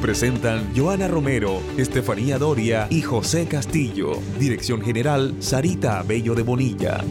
Presentan 0.00 0.72
Joana 0.74 1.08
Romero, 1.08 1.60
Estefanía 1.76 2.38
Doria 2.38 2.86
y 2.88 3.02
José 3.02 3.46
Castillo. 3.46 4.12
Dirección 4.38 4.80
General, 4.80 5.34
Sarita 5.40 6.02
Bello 6.02 6.34
de 6.34 6.42
Bonilla. 6.42 7.04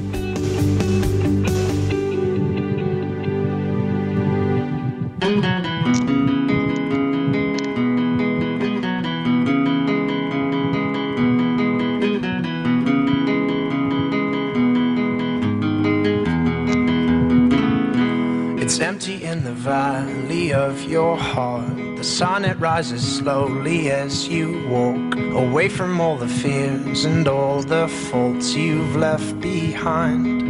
Rises 22.59 23.18
slowly 23.18 23.90
as 23.90 24.27
you 24.27 24.68
walk 24.68 25.16
away 25.34 25.70
from 25.70 26.02
all 26.02 26.18
the 26.18 26.27
fears 26.27 27.05
and 27.05 27.26
all 27.27 27.62
the 27.62 27.88
faults 27.88 28.54
you've 28.54 28.98
left 28.98 29.40
behind. 29.40 30.44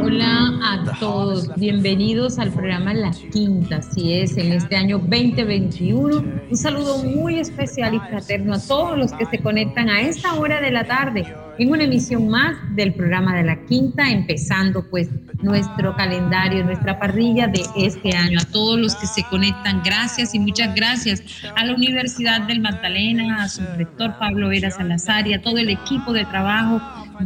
Hola 0.00 0.58
a 0.60 0.98
todos, 0.98 1.48
bienvenidos 1.54 2.40
al 2.40 2.50
programa 2.50 2.92
La 2.94 3.12
Quinta, 3.12 3.76
así 3.76 4.14
es, 4.14 4.36
en 4.36 4.52
este 4.52 4.74
año 4.74 4.98
2021. 4.98 6.16
Un 6.50 6.56
saludo 6.56 6.98
muy 7.04 7.38
especial 7.38 7.94
y 7.94 8.00
fraterno 8.00 8.54
a 8.54 8.60
todos 8.60 8.98
los 8.98 9.12
que 9.12 9.26
se 9.26 9.38
conectan 9.38 9.88
a 9.88 10.00
esta 10.00 10.34
hora 10.34 10.60
de 10.60 10.72
la 10.72 10.84
tarde 10.84 11.32
en 11.60 11.70
una 11.70 11.84
emisión 11.84 12.26
más 12.26 12.56
del 12.74 12.94
programa 12.94 13.36
de 13.36 13.42
La 13.42 13.66
Quinta, 13.66 14.10
empezando 14.10 14.82
pues 14.88 15.10
nuestro 15.42 15.94
calendario, 15.94 16.64
nuestra 16.64 16.98
parrilla 16.98 17.48
de 17.48 17.62
este 17.76 18.16
año. 18.16 18.38
A 18.40 18.46
todos 18.46 18.80
los 18.80 18.96
que 18.96 19.06
se 19.06 19.22
conectan, 19.24 19.82
gracias 19.84 20.34
y 20.34 20.38
muchas 20.38 20.74
gracias 20.74 21.22
a 21.54 21.66
la 21.66 21.74
Universidad 21.74 22.40
del 22.46 22.60
Magdalena, 22.60 23.44
a 23.44 23.48
su 23.50 23.60
rector 23.76 24.18
Pablo 24.18 24.48
Vera 24.48 24.70
Salazar 24.70 25.26
y 25.26 25.34
a 25.34 25.42
todo 25.42 25.58
el 25.58 25.68
equipo 25.68 26.14
de 26.14 26.24
trabajo 26.24 26.80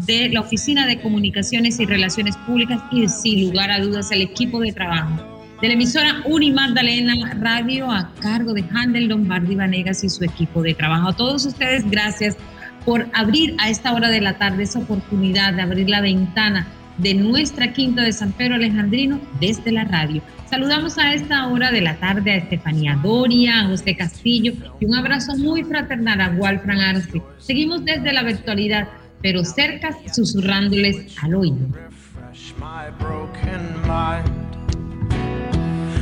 de 0.04 0.28
la 0.30 0.40
Oficina 0.40 0.84
de 0.84 1.00
Comunicaciones 1.00 1.78
y 1.78 1.86
Relaciones 1.86 2.36
Públicas 2.38 2.82
y 2.90 3.08
sin 3.08 3.50
lugar 3.50 3.70
a 3.70 3.78
dudas 3.78 4.10
el 4.10 4.22
equipo 4.22 4.58
de 4.58 4.72
trabajo 4.72 5.30
de 5.62 5.68
la 5.68 5.74
emisora 5.74 6.22
Uni 6.24 6.50
Magdalena 6.50 7.14
Radio 7.40 7.88
a 7.88 8.12
cargo 8.20 8.52
de 8.52 8.64
Handel 8.74 9.06
Lombardi 9.06 9.54
Vanegas 9.54 10.02
y 10.02 10.08
su 10.08 10.24
equipo 10.24 10.60
de 10.60 10.74
trabajo. 10.74 11.10
A 11.10 11.16
todos 11.16 11.46
ustedes, 11.46 11.88
gracias 11.88 12.36
por 12.84 13.06
abrir 13.12 13.56
a 13.58 13.70
esta 13.70 13.92
hora 13.92 14.10
de 14.10 14.20
la 14.20 14.38
tarde 14.38 14.64
esa 14.64 14.78
oportunidad 14.78 15.54
de 15.54 15.62
abrir 15.62 15.88
la 15.88 16.00
ventana 16.00 16.66
de 16.98 17.14
nuestra 17.14 17.72
quinta 17.72 18.02
de 18.02 18.12
San 18.12 18.32
Pedro 18.32 18.54
Alejandrino 18.54 19.20
desde 19.40 19.72
la 19.72 19.84
radio. 19.84 20.22
Saludamos 20.48 20.98
a 20.98 21.14
esta 21.14 21.48
hora 21.48 21.72
de 21.72 21.80
la 21.80 21.96
tarde 21.96 22.30
a 22.30 22.36
Estefanía 22.36 22.98
Doria, 23.02 23.60
a 23.60 23.68
José 23.68 23.96
Castillo 23.96 24.52
y 24.78 24.84
un 24.84 24.94
abrazo 24.94 25.36
muy 25.36 25.64
fraternal 25.64 26.20
a 26.20 26.30
Walfran 26.30 26.80
Arce. 26.80 27.22
Seguimos 27.38 27.84
desde 27.84 28.12
la 28.12 28.22
virtualidad, 28.22 28.88
pero 29.22 29.44
cerca 29.44 29.96
susurrándoles 30.12 31.16
al 31.22 31.34
oído. 31.34 31.66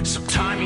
To 0.03 0.21
a 0.41 0.57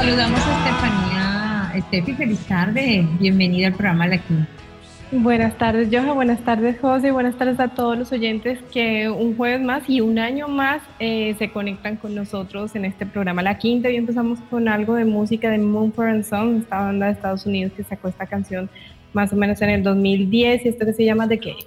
Saludamos 0.00 0.40
a 0.40 0.58
Estefanía. 0.58 1.72
Estefi, 1.74 2.14
feliz 2.14 2.40
tarde. 2.46 3.06
Bienvenida 3.18 3.66
al 3.66 3.74
programa 3.74 4.06
La 4.06 4.16
Quinta. 4.16 4.48
Buenas 5.12 5.58
tardes, 5.58 5.90
Joja. 5.92 6.14
Buenas 6.14 6.40
tardes, 6.40 6.80
José. 6.80 7.10
Buenas 7.10 7.36
tardes 7.36 7.60
a 7.60 7.68
todos 7.68 7.98
los 7.98 8.10
oyentes 8.10 8.60
que 8.72 9.10
un 9.10 9.36
jueves 9.36 9.60
más 9.60 9.82
y 9.90 10.00
un 10.00 10.18
año 10.18 10.48
más 10.48 10.80
eh, 11.00 11.36
se 11.38 11.50
conectan 11.50 11.96
con 11.96 12.14
nosotros 12.14 12.74
en 12.76 12.86
este 12.86 13.04
programa 13.04 13.42
La 13.42 13.58
Quinta. 13.58 13.90
Y 13.90 13.96
empezamos 13.96 14.38
con 14.48 14.68
algo 14.68 14.94
de 14.94 15.04
música 15.04 15.50
de 15.50 15.58
Mumford 15.58 16.24
Sons, 16.24 16.62
esta 16.62 16.80
banda 16.80 17.04
de 17.04 17.12
Estados 17.12 17.44
Unidos 17.44 17.74
que 17.76 17.84
sacó 17.84 18.08
esta 18.08 18.24
canción 18.24 18.70
más 19.12 19.34
o 19.34 19.36
menos 19.36 19.60
en 19.60 19.68
el 19.68 19.82
2010 19.82 20.64
y 20.64 20.68
esto 20.70 20.86
que 20.86 20.94
se 20.94 21.04
llama 21.04 21.28
The 21.28 21.38
Cave. 21.38 21.66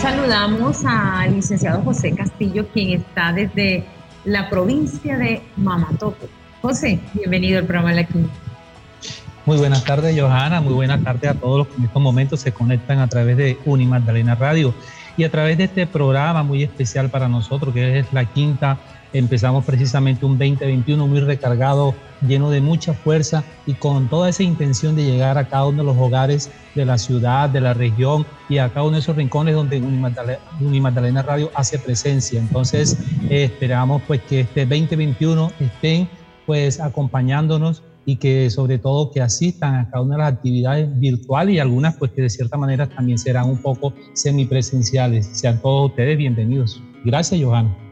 saludamos 0.00 0.82
al 0.86 1.34
licenciado 1.34 1.82
José 1.82 2.12
Castillo, 2.12 2.66
quien 2.72 3.00
está 3.00 3.34
desde 3.34 3.84
la 4.24 4.48
provincia 4.48 5.18
de 5.18 5.42
Mamatoco. 5.56 6.26
José, 6.62 7.00
bienvenido 7.12 7.58
al 7.58 7.66
programa 7.66 7.92
La 7.92 8.04
Quinta. 8.04 8.32
Muy 9.44 9.58
buenas 9.58 9.84
tardes, 9.84 10.18
Johanna. 10.18 10.62
Muy 10.62 10.72
buenas 10.72 11.02
tardes 11.04 11.30
a 11.30 11.34
todos 11.34 11.58
los 11.58 11.68
que 11.68 11.76
en 11.76 11.84
estos 11.84 12.00
momentos 12.00 12.40
se 12.40 12.52
conectan 12.52 12.98
a 12.98 13.08
través 13.08 13.36
de 13.36 13.58
Uni 13.66 13.84
Magdalena 13.84 14.34
Radio 14.34 14.72
y 15.18 15.24
a 15.24 15.30
través 15.30 15.58
de 15.58 15.64
este 15.64 15.86
programa 15.86 16.42
muy 16.42 16.62
especial 16.62 17.10
para 17.10 17.28
nosotros, 17.28 17.74
que 17.74 17.98
es 17.98 18.12
la 18.12 18.24
quinta. 18.24 18.78
Empezamos 19.12 19.64
precisamente 19.64 20.24
un 20.24 20.38
2021 20.38 21.06
muy 21.06 21.20
recargado, 21.20 21.94
lleno 22.26 22.48
de 22.50 22.60
mucha 22.60 22.94
fuerza 22.94 23.42
y 23.66 23.74
con 23.74 24.08
toda 24.08 24.28
esa 24.28 24.44
intención 24.44 24.94
de 24.94 25.04
llegar 25.04 25.36
a 25.36 25.48
cada 25.48 25.66
uno 25.66 25.78
de 25.78 25.84
los 25.84 25.96
hogares 25.96 26.50
de 26.76 26.84
la 26.84 26.96
ciudad, 26.96 27.48
de 27.48 27.60
la 27.60 27.74
región 27.74 28.24
y 28.48 28.58
a 28.58 28.68
cada 28.68 28.84
uno 28.84 28.92
de 28.92 29.00
esos 29.00 29.16
rincones 29.16 29.54
donde 29.54 29.80
Unimagdalena, 30.60 31.22
Radio 31.22 31.50
hace 31.54 31.78
presencia. 31.78 32.38
Entonces, 32.38 32.98
eh, 33.28 33.44
esperamos 33.44 34.00
pues 34.06 34.20
que 34.22 34.40
este 34.40 34.64
2021 34.64 35.50
estén 35.58 36.08
pues 36.46 36.80
acompañándonos 36.80 37.82
y 38.06 38.16
que 38.16 38.48
sobre 38.50 38.78
todo 38.78 39.10
que 39.10 39.20
asistan 39.20 39.74
a 39.74 39.90
cada 39.90 40.02
una 40.02 40.16
de 40.16 40.22
las 40.22 40.32
actividades 40.34 41.00
virtuales 41.00 41.56
y 41.56 41.58
algunas 41.58 41.96
pues 41.96 42.12
que 42.12 42.22
de 42.22 42.30
cierta 42.30 42.56
manera 42.56 42.88
también 42.88 43.18
serán 43.18 43.48
un 43.48 43.60
poco 43.60 43.92
semipresenciales. 44.14 45.26
Sean 45.32 45.60
todos 45.60 45.90
ustedes 45.90 46.16
bienvenidos. 46.16 46.80
Gracias, 47.04 47.40
Johanna. 47.42 47.89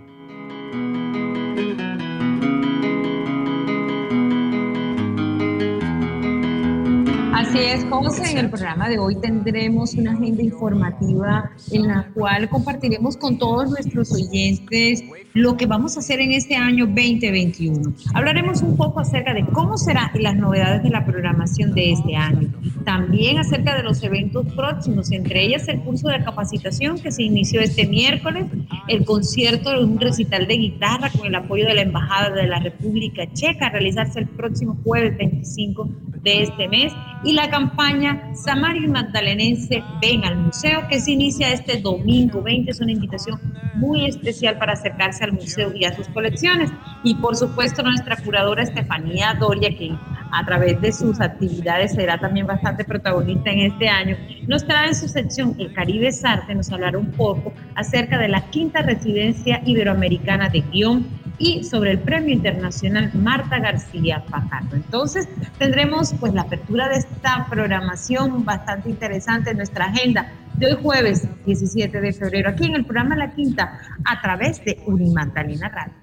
Así 7.49 7.61
es, 7.61 7.87
José. 7.89 8.33
En 8.33 8.39
el 8.39 8.51
programa 8.51 8.91
de 8.91 8.99
hoy 8.99 9.17
tendremos 9.17 9.95
una 9.95 10.13
agenda 10.13 10.43
informativa 10.43 11.51
en 11.73 11.89
la 11.89 12.07
cual 12.13 12.47
compartiremos 12.51 13.17
con 13.17 13.39
todos 13.39 13.71
nuestros 13.71 14.13
oyentes 14.13 15.03
lo 15.33 15.57
que 15.57 15.65
vamos 15.65 15.97
a 15.97 16.01
hacer 16.01 16.21
en 16.21 16.33
este 16.33 16.57
año 16.57 16.85
2021. 16.85 17.95
Hablaremos 18.13 18.61
un 18.61 18.77
poco 18.77 19.01
acerca 19.01 19.33
de 19.33 19.47
cómo 19.47 19.79
serán 19.79 20.11
las 20.21 20.37
novedades 20.37 20.83
de 20.83 20.91
la 20.91 21.07
programación 21.07 21.73
de 21.73 21.93
este 21.93 22.17
año. 22.17 22.51
También 22.85 23.39
acerca 23.39 23.75
de 23.75 23.83
los 23.83 24.03
eventos 24.03 24.47
próximos, 24.53 25.11
entre 25.11 25.43
ellas 25.45 25.69
el 25.69 25.81
curso 25.81 26.09
de 26.09 26.23
capacitación 26.23 26.99
que 26.99 27.11
se 27.11 27.23
inició 27.23 27.63
este 27.63 27.87
miércoles, 27.87 28.45
el 28.89 29.07
concierto 29.07 29.71
de 29.71 29.85
un 29.85 29.99
recital 29.99 30.47
de 30.47 30.55
guitarra 30.55 31.09
con 31.09 31.27
el 31.27 31.35
apoyo 31.35 31.67
de 31.67 31.75
la 31.75 31.81
Embajada 31.81 32.29
de 32.29 32.47
la 32.47 32.59
República 32.59 33.23
Checa 33.33 33.69
a 33.69 33.71
realizarse 33.71 34.19
el 34.19 34.27
próximo 34.27 34.77
jueves 34.85 35.17
25 35.17 35.85
de 35.85 36.09
de 36.23 36.43
este 36.43 36.69
mes 36.69 36.93
y 37.25 37.33
la 37.33 37.48
campaña 37.51 38.35
Samario 38.35 38.91
Magdalenense 38.91 39.83
Ven 40.01 40.25
al 40.25 40.37
Museo 40.37 40.87
que 40.89 41.01
se 41.01 41.13
inicia 41.13 41.53
este 41.53 41.81
domingo 41.81 42.43
20. 42.43 42.71
Es 42.71 42.81
una 42.81 42.93
invitación 42.93 43.41
muy 43.75 44.07
especial 44.07 44.59
para 44.59 44.73
acercarse 44.73 45.25
al 45.25 45.33
museo 45.33 45.73
y 45.75 45.85
a 45.85 45.95
sus 45.95 46.09
colecciones. 46.09 46.71
Y 47.03 47.15
por 47.17 47.37
supuesto 47.37 47.83
nuestra 47.83 48.17
curadora 48.17 48.63
Estefanía 48.63 49.35
Doria, 49.35 49.71
que 49.77 49.97
a 50.31 50.45
través 50.45 50.81
de 50.81 50.93
sus 50.93 51.21
actividades 51.21 51.95
será 51.95 52.19
también 52.19 52.47
bastante 52.47 52.85
protagonista 52.85 53.51
en 53.51 53.61
este 53.61 53.89
año, 53.89 54.17
nos 54.47 54.67
trae 54.67 54.89
en 54.89 54.95
su 54.95 55.09
sección 55.09 55.55
El 55.59 55.73
Caribe 55.73 56.09
es 56.09 56.25
Arte, 56.25 56.55
nos 56.55 56.71
hablará 56.71 56.99
un 56.99 57.13
poco 57.13 57.53
acerca 57.75 58.19
de 58.19 58.29
la 58.29 58.43
quinta 58.51 58.83
residencia 58.83 59.63
iberoamericana 59.65 60.49
de 60.49 60.61
guion 60.61 61.07
y 61.39 61.65
sobre 61.65 61.93
el 61.93 62.01
Premio 62.01 62.35
Internacional 62.35 63.11
Marta 63.15 63.59
García 63.59 64.23
Fajardo. 64.29 64.77
Entonces, 64.77 65.29
tendremos 65.59 66.15
pues 66.15 66.35
la 66.35 66.43
apertura 66.43 66.89
de 66.89 66.97
esta 66.97 67.47
programación 67.49 68.45
bastante 68.45 68.91
interesante 68.91 69.51
en 69.51 69.59
nuestra 69.59 69.87
agenda 69.87 70.33
de 70.55 70.67
hoy 70.67 70.79
jueves 70.83 71.29
17 71.47 72.01
de 72.01 72.13
febrero 72.13 72.51
aquí 72.51 72.67
en 72.67 72.75
el 72.75 72.85
programa 72.85 73.17
La 73.17 73.31
Quinta 73.31 73.79
a 74.05 74.21
través 74.21 74.65
de 74.65 74.83
Unimagdalena 74.87 75.69
Radio. 75.69 75.95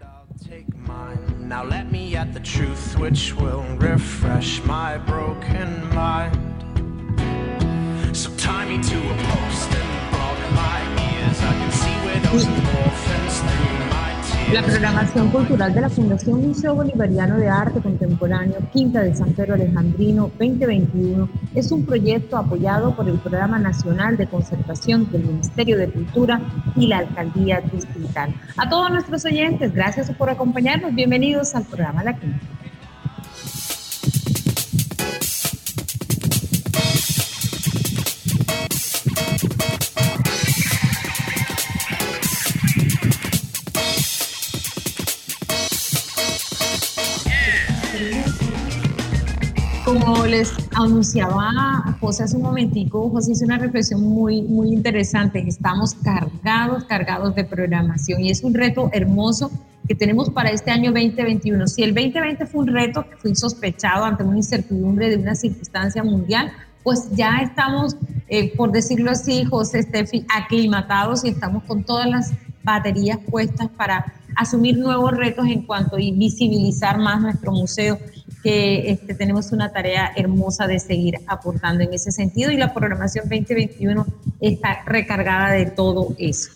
La 14.54 14.62
programación 14.62 15.30
cultural 15.32 15.74
de 15.74 15.82
la 15.82 15.90
Fundación 15.90 16.48
Museo 16.48 16.76
Bolivariano 16.76 17.38
de 17.38 17.50
Arte 17.50 17.82
Contemporáneo 17.82 18.58
Quinta 18.72 19.02
de 19.02 19.16
San 19.16 19.34
Pedro 19.34 19.56
Alejandrino 19.56 20.30
2021 20.38 21.28
es 21.56 21.72
un 21.72 21.86
proyecto 21.86 22.38
apoyado 22.38 22.96
por 22.96 23.10
el 23.10 23.18
Programa 23.18 23.58
Nacional 23.58 24.18
de 24.18 24.28
Conservación 24.28 25.12
del 25.12 25.26
Ministerio 25.26 25.78
de 25.78 25.90
Cultura 25.90 26.42
y 26.76 26.88
la 26.88 27.00
Alcaldía 27.00 27.62
Distrital. 27.62 28.36
A 28.56 28.70
todos 28.70 28.92
nuestros 28.92 29.26
oyentes, 29.26 29.74
gracias 29.74 30.12
por 30.12 30.30
acompañarnos. 30.30 30.94
Bienvenidos 30.94 31.56
al 31.56 31.66
programa 31.66 32.04
La 32.04 32.14
Quinta. 32.14 32.40
Les 50.28 50.54
anunciaba 50.76 51.98
José 52.00 52.24
hace 52.24 52.36
un 52.36 52.44
momentico, 52.44 53.10
José 53.10 53.34
hizo 53.34 53.46
una 53.46 53.58
reflexión 53.58 54.02
muy, 54.02 54.42
muy 54.42 54.70
interesante. 54.70 55.44
Estamos 55.48 55.94
cargados, 55.96 56.84
cargados 56.86 57.36
de 57.36 57.44
programación 57.44 58.22
y 58.22 58.32
es 58.32 58.44
un 58.44 58.54
reto 58.54 58.90
hermoso 58.94 59.52
que 59.88 59.96
tenemos 59.96 60.30
para 60.30 60.50
este 60.50 60.72
año 60.72 60.92
2021. 60.92 61.68
Si 61.68 61.84
el 61.84 61.94
2020 61.94 62.46
fue 62.48 62.62
un 62.62 62.68
reto 62.68 63.06
que 63.08 63.16
fue 63.18 63.30
insospechado 63.30 64.04
ante 64.04 64.24
una 64.24 64.38
incertidumbre 64.38 65.10
de 65.10 65.18
una 65.18 65.36
circunstancia 65.36 66.04
mundial, 66.04 66.52
pues 66.84 67.10
ya 67.12 67.38
estamos, 67.42 67.96
eh, 68.28 68.56
por 68.56 68.72
decirlo 68.72 69.12
así, 69.12 69.46
José 69.46 69.80
Estefi, 69.80 70.26
aclimatados 70.36 71.24
y 71.24 71.30
estamos 71.30 71.64
con 71.64 71.84
todas 71.84 72.08
las 72.08 72.34
baterías 72.64 73.20
puestas 73.30 73.70
para 73.70 74.14
asumir 74.36 74.78
nuevos 74.78 75.12
retos 75.12 75.46
en 75.48 75.64
cuanto 75.64 75.96
a 75.96 76.00
visibilizar 76.00 76.98
más 76.98 77.22
nuestro 77.22 77.52
museo 77.52 77.98
que 78.46 78.92
este, 78.92 79.16
tenemos 79.16 79.52
una 79.54 79.72
tarea 79.72 80.12
hermosa 80.16 80.68
de 80.68 80.80
seguir 80.80 81.16
aportando 81.26 81.84
en 81.84 81.92
ese 81.96 82.12
sentido 82.12 82.52
y 82.52 82.58
la 82.58 82.76
programación 82.76 83.28
2021 83.28 84.06
está 84.40 84.84
recargada 84.86 85.54
de 85.54 85.66
todo 85.66 86.14
eso. 86.20 86.52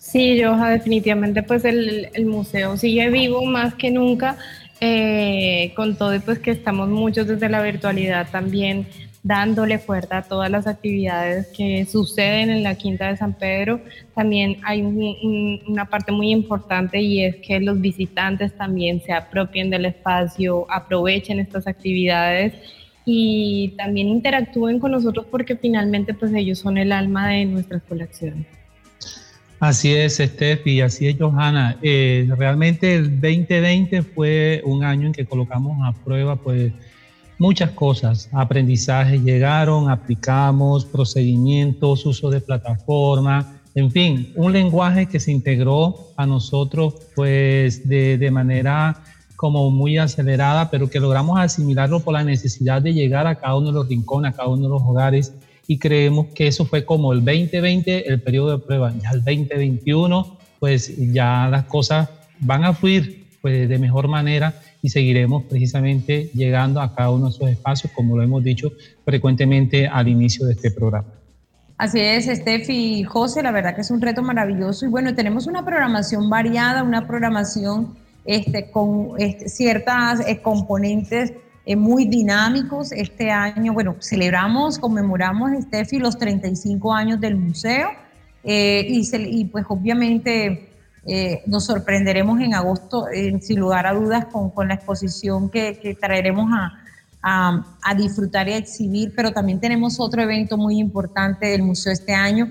Sí, 0.00 0.42
Joja, 0.42 0.70
definitivamente 0.70 1.44
pues 1.44 1.64
el, 1.64 2.08
el 2.12 2.26
museo 2.26 2.76
sigue 2.76 3.08
vivo 3.10 3.44
más 3.44 3.74
que 3.74 3.92
nunca, 3.92 4.36
eh, 4.80 5.72
con 5.76 5.94
todo 5.94 6.20
pues 6.22 6.40
que 6.40 6.50
estamos 6.50 6.88
muchos 6.88 7.28
desde 7.28 7.48
la 7.48 7.62
virtualidad 7.62 8.28
también 8.32 8.88
dándole 9.22 9.78
fuerza 9.78 10.18
a 10.18 10.22
todas 10.22 10.50
las 10.50 10.66
actividades 10.66 11.48
que 11.48 11.84
suceden 11.84 12.50
en 12.50 12.62
la 12.62 12.76
Quinta 12.76 13.08
de 13.08 13.16
San 13.16 13.34
Pedro. 13.34 13.80
También 14.14 14.58
hay 14.64 14.82
una 15.66 15.86
parte 15.86 16.12
muy 16.12 16.30
importante 16.30 17.00
y 17.00 17.24
es 17.24 17.36
que 17.36 17.60
los 17.60 17.80
visitantes 17.80 18.56
también 18.56 19.02
se 19.02 19.12
apropien 19.12 19.70
del 19.70 19.86
espacio, 19.86 20.66
aprovechen 20.70 21.40
estas 21.40 21.66
actividades 21.66 22.54
y 23.04 23.74
también 23.76 24.08
interactúen 24.08 24.78
con 24.78 24.92
nosotros 24.92 25.26
porque 25.30 25.56
finalmente 25.56 26.14
pues 26.14 26.32
ellos 26.34 26.58
son 26.58 26.78
el 26.78 26.92
alma 26.92 27.28
de 27.28 27.46
nuestras 27.46 27.82
colecciones. 27.82 28.46
Así 29.60 29.92
es, 29.92 30.18
Steffi, 30.18 30.80
así 30.82 31.08
es, 31.08 31.16
Johanna. 31.18 31.78
Eh, 31.82 32.28
realmente 32.36 32.94
el 32.94 33.20
2020 33.20 34.02
fue 34.02 34.62
un 34.64 34.84
año 34.84 35.08
en 35.08 35.12
que 35.12 35.26
colocamos 35.26 35.76
a 35.82 35.92
prueba 36.04 36.36
pues 36.36 36.72
muchas 37.38 37.70
cosas, 37.70 38.28
aprendizajes 38.32 39.22
llegaron, 39.22 39.90
aplicamos, 39.90 40.84
procedimientos, 40.84 42.04
uso 42.04 42.30
de 42.30 42.40
plataforma, 42.40 43.60
en 43.74 43.90
fin, 43.90 44.32
un 44.34 44.52
lenguaje 44.52 45.06
que 45.06 45.20
se 45.20 45.30
integró 45.30 46.12
a 46.16 46.26
nosotros 46.26 46.94
pues 47.14 47.88
de, 47.88 48.18
de 48.18 48.30
manera 48.30 49.02
como 49.36 49.70
muy 49.70 49.98
acelerada, 49.98 50.68
pero 50.68 50.90
que 50.90 50.98
logramos 50.98 51.38
asimilarlo 51.38 52.00
por 52.00 52.14
la 52.14 52.24
necesidad 52.24 52.82
de 52.82 52.92
llegar 52.92 53.28
a 53.28 53.36
cada 53.36 53.56
uno 53.56 53.68
de 53.68 53.74
los 53.74 53.88
rincones, 53.88 54.32
a 54.32 54.36
cada 54.36 54.48
uno 54.48 54.62
de 54.64 54.68
los 54.68 54.82
hogares 54.82 55.32
y 55.68 55.78
creemos 55.78 56.26
que 56.34 56.48
eso 56.48 56.64
fue 56.64 56.84
como 56.84 57.12
el 57.12 57.24
2020, 57.24 58.08
el 58.08 58.20
periodo 58.20 58.58
de 58.58 58.58
prueba, 58.58 58.92
ya 59.00 59.10
el 59.10 59.22
2021, 59.22 60.38
pues 60.58 60.96
ya 61.12 61.46
las 61.48 61.64
cosas 61.66 62.08
van 62.40 62.64
a 62.64 62.74
fluir 62.74 63.26
pues 63.40 63.68
de 63.68 63.78
mejor 63.78 64.08
manera 64.08 64.60
y 64.82 64.90
seguiremos 64.90 65.44
precisamente 65.44 66.30
llegando 66.34 66.80
a 66.80 66.94
cada 66.94 67.10
uno 67.10 67.26
de 67.26 67.30
esos 67.30 67.50
espacios, 67.50 67.92
como 67.92 68.16
lo 68.16 68.22
hemos 68.22 68.42
dicho 68.44 68.72
frecuentemente 69.04 69.86
al 69.86 70.08
inicio 70.08 70.46
de 70.46 70.52
este 70.52 70.70
programa. 70.70 71.08
Así 71.76 72.00
es, 72.00 72.26
Steffi 72.26 73.00
y 73.00 73.04
José, 73.04 73.42
la 73.42 73.52
verdad 73.52 73.74
que 73.74 73.82
es 73.82 73.90
un 73.90 74.00
reto 74.00 74.20
maravilloso 74.22 74.84
y 74.84 74.88
bueno, 74.88 75.14
tenemos 75.14 75.46
una 75.46 75.64
programación 75.64 76.28
variada, 76.28 76.82
una 76.82 77.06
programación 77.06 77.96
este, 78.24 78.70
con 78.70 79.12
este, 79.18 79.48
ciertas 79.48 80.20
eh, 80.26 80.40
componentes 80.42 81.32
eh, 81.64 81.76
muy 81.76 82.04
dinámicos. 82.06 82.90
Este 82.90 83.30
año, 83.30 83.72
bueno, 83.72 83.96
celebramos, 84.00 84.78
conmemoramos, 84.78 85.52
Steffi, 85.62 85.98
los 85.98 86.18
35 86.18 86.92
años 86.92 87.20
del 87.20 87.36
museo 87.36 87.90
eh, 88.42 88.86
y, 88.88 89.08
y 89.14 89.44
pues 89.44 89.64
obviamente 89.68 90.68
eh, 91.06 91.42
nos 91.46 91.66
sorprenderemos 91.66 92.40
en 92.40 92.54
agosto, 92.54 93.06
sin 93.40 93.60
lugar 93.60 93.86
a 93.86 93.94
dudas, 93.94 94.26
con, 94.26 94.50
con 94.50 94.68
la 94.68 94.74
exposición 94.74 95.50
que, 95.50 95.78
que 95.78 95.94
traeremos 95.94 96.50
a, 96.52 96.72
a, 97.22 97.78
a, 97.82 97.94
disfrutar 97.94 98.48
y 98.48 98.52
a 98.52 98.56
exhibir, 98.56 99.12
pero 99.14 99.32
también 99.32 99.60
tenemos 99.60 100.00
otro 100.00 100.22
evento 100.22 100.56
muy 100.56 100.78
importante 100.78 101.46
del 101.46 101.62
museo 101.62 101.92
este 101.92 102.14
año 102.14 102.48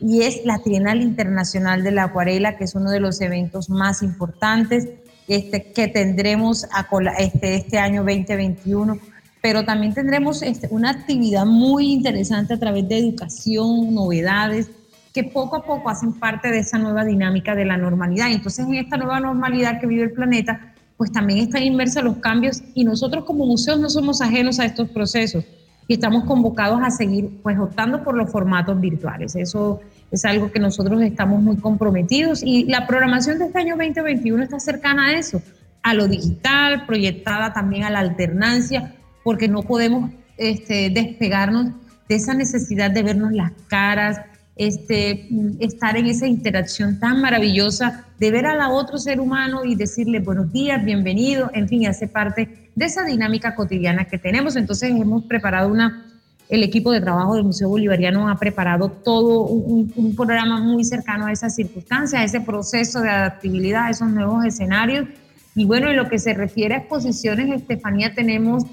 y 0.00 0.22
es 0.22 0.44
la 0.44 0.58
Trienal 0.60 1.02
Internacional 1.02 1.82
de 1.82 1.90
la 1.90 2.04
Acuarela, 2.04 2.56
que 2.56 2.64
es 2.64 2.74
uno 2.74 2.90
de 2.90 3.00
los 3.00 3.20
eventos 3.20 3.68
más 3.68 4.02
importantes 4.02 4.88
este, 5.26 5.72
que 5.72 5.88
tendremos 5.88 6.64
a, 6.72 6.88
este, 7.18 7.56
este 7.56 7.78
año 7.78 8.02
2021 8.04 8.98
pero 9.40 9.64
también 9.64 9.94
tendremos 9.94 10.42
este, 10.42 10.68
una 10.70 10.90
actividad 10.90 11.46
muy 11.46 11.92
interesante 11.92 12.54
a 12.54 12.58
través 12.58 12.88
de 12.88 12.98
educación, 12.98 13.94
novedades, 13.94 14.68
que 15.12 15.24
poco 15.24 15.56
a 15.56 15.64
poco 15.64 15.90
hacen 15.90 16.12
parte 16.12 16.50
de 16.50 16.58
esa 16.58 16.78
nueva 16.78 17.04
dinámica 17.04 17.54
de 17.54 17.64
la 17.64 17.76
normalidad. 17.76 18.30
Entonces, 18.30 18.66
en 18.66 18.74
esta 18.74 18.96
nueva 18.96 19.20
normalidad 19.20 19.80
que 19.80 19.86
vive 19.86 20.04
el 20.04 20.12
planeta, 20.12 20.74
pues 20.96 21.12
también 21.12 21.38
están 21.38 21.62
inmersos 21.62 22.02
los 22.02 22.16
cambios 22.16 22.62
y 22.74 22.84
nosotros 22.84 23.24
como 23.24 23.46
museos 23.46 23.78
no 23.78 23.88
somos 23.88 24.20
ajenos 24.20 24.58
a 24.58 24.64
estos 24.64 24.88
procesos 24.90 25.44
y 25.86 25.94
estamos 25.94 26.24
convocados 26.24 26.80
a 26.82 26.90
seguir 26.90 27.40
pues 27.42 27.58
optando 27.58 28.02
por 28.04 28.14
los 28.14 28.30
formatos 28.30 28.78
virtuales. 28.78 29.34
Eso 29.36 29.80
es 30.10 30.24
algo 30.24 30.50
que 30.50 30.58
nosotros 30.58 31.00
estamos 31.02 31.40
muy 31.40 31.56
comprometidos 31.56 32.42
y 32.42 32.64
la 32.64 32.86
programación 32.86 33.38
de 33.38 33.46
este 33.46 33.58
año 33.58 33.76
2021 33.76 34.42
está 34.42 34.60
cercana 34.60 35.06
a 35.06 35.18
eso, 35.18 35.40
a 35.82 35.94
lo 35.94 36.08
digital, 36.08 36.84
proyectada 36.84 37.52
también 37.52 37.84
a 37.84 37.90
la 37.90 38.00
alternancia, 38.00 38.94
porque 39.22 39.48
no 39.48 39.62
podemos 39.62 40.10
este, 40.36 40.90
despegarnos 40.90 41.68
de 42.08 42.14
esa 42.14 42.34
necesidad 42.34 42.90
de 42.90 43.02
vernos 43.02 43.32
las 43.32 43.52
caras, 43.68 44.20
este, 44.58 45.28
estar 45.60 45.96
en 45.96 46.06
esa 46.06 46.26
interacción 46.26 46.98
tan 46.98 47.20
maravillosa 47.20 48.04
de 48.18 48.32
ver 48.32 48.46
a 48.46 48.56
la 48.56 48.70
otro 48.70 48.98
ser 48.98 49.20
humano 49.20 49.64
y 49.64 49.76
decirle 49.76 50.18
buenos 50.18 50.52
días, 50.52 50.84
bienvenido, 50.84 51.48
en 51.54 51.68
fin, 51.68 51.86
hace 51.86 52.08
parte 52.08 52.70
de 52.74 52.84
esa 52.84 53.04
dinámica 53.04 53.54
cotidiana 53.54 54.06
que 54.06 54.18
tenemos. 54.18 54.56
Entonces 54.56 54.90
hemos 54.90 55.24
preparado 55.24 55.70
una, 55.70 56.04
el 56.48 56.64
equipo 56.64 56.90
de 56.90 57.00
trabajo 57.00 57.36
del 57.36 57.44
Museo 57.44 57.68
Bolivariano 57.68 58.28
ha 58.28 58.36
preparado 58.36 58.90
todo 58.90 59.42
un, 59.42 59.92
un 59.94 60.16
programa 60.16 60.60
muy 60.60 60.84
cercano 60.84 61.26
a 61.26 61.32
esas 61.32 61.54
circunstancias, 61.54 62.20
a 62.20 62.24
ese 62.24 62.40
proceso 62.40 63.00
de 63.00 63.10
adaptabilidad, 63.10 63.84
a 63.84 63.90
esos 63.90 64.08
nuevos 64.08 64.44
escenarios. 64.44 65.06
Y 65.54 65.66
bueno, 65.66 65.88
en 65.88 65.96
lo 65.96 66.08
que 66.08 66.18
se 66.18 66.34
refiere 66.34 66.74
a 66.74 66.78
exposiciones, 66.78 67.48
Estefanía, 67.48 68.12
tenemos 68.12 68.64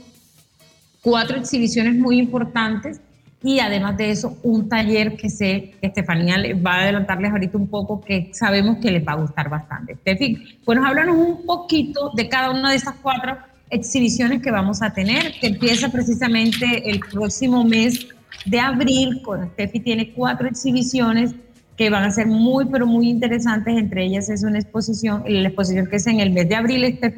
cuatro 1.03 1.37
exhibiciones 1.37 1.93
muy 1.95 2.17
importantes 2.17 2.99
y 3.45 3.59
además 3.59 3.95
de 3.95 4.09
eso 4.09 4.39
un 4.41 4.67
taller 4.67 5.15
que 5.15 5.29
sé 5.29 5.75
que 5.79 5.85
Estefanía 5.85 6.37
va 6.65 6.77
a 6.77 6.81
adelantarles 6.81 7.31
ahorita 7.31 7.55
un 7.59 7.67
poco 7.67 8.01
que 8.01 8.31
sabemos 8.33 8.79
que 8.81 8.89
les 8.89 9.07
va 9.07 9.11
a 9.11 9.17
gustar 9.17 9.49
bastante. 9.49 9.93
Estefi, 9.93 10.57
bueno, 10.65 10.83
háblanos 10.83 11.15
un 11.15 11.45
poquito 11.45 12.09
de 12.15 12.27
cada 12.27 12.49
una 12.49 12.71
de 12.71 12.77
esas 12.77 12.95
cuatro 13.03 13.37
exhibiciones 13.69 14.41
que 14.41 14.49
vamos 14.49 14.81
a 14.81 14.93
tener, 14.93 15.33
que 15.39 15.45
empieza 15.45 15.89
precisamente 15.89 16.89
el 16.89 16.99
próximo 16.99 17.63
mes 17.63 18.07
de 18.45 18.59
abril, 18.59 19.21
con 19.21 19.47
Steffi 19.51 19.79
tiene 19.79 20.11
cuatro 20.13 20.47
exhibiciones 20.47 21.35
que 21.77 21.91
van 21.91 22.03
a 22.03 22.09
ser 22.09 22.25
muy, 22.25 22.65
pero 22.65 22.87
muy 22.87 23.07
interesantes. 23.07 23.77
Entre 23.77 24.05
ellas 24.05 24.27
es 24.29 24.41
una 24.41 24.57
exposición, 24.57 25.23
la 25.27 25.49
exposición 25.49 25.85
que 25.85 25.97
es 25.97 26.07
en 26.07 26.19
el 26.19 26.31
mes 26.31 26.49
de 26.49 26.55
abril, 26.55 26.83
este, 26.83 27.13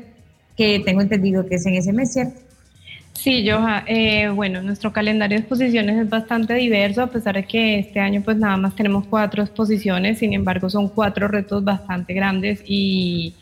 que 0.57 0.81
tengo 0.83 0.99
entendido 0.99 1.47
que 1.47 1.55
es 1.55 1.65
en 1.65 1.75
ese 1.75 1.93
mes, 1.93 2.11
¿cierto? 2.11 2.46
Sí, 3.19 3.43
Joja, 3.49 3.83
eh, 3.87 4.29
bueno, 4.29 4.61
nuestro 4.61 4.93
calendario 4.93 5.37
de 5.37 5.41
exposiciones 5.41 5.97
es 5.97 6.07
bastante 6.07 6.53
diverso, 6.53 7.01
a 7.01 7.07
pesar 7.07 7.33
de 7.35 7.43
que 7.47 7.79
este 7.79 7.99
año 7.99 8.21
pues 8.23 8.37
nada 8.37 8.57
más 8.57 8.75
tenemos 8.75 9.07
cuatro 9.07 9.41
exposiciones, 9.41 10.19
sin 10.19 10.33
embargo 10.33 10.69
son 10.69 10.87
cuatro 10.87 11.27
retos 11.27 11.63
bastante 11.63 12.13
grandes 12.13 12.61
y, 12.63 13.33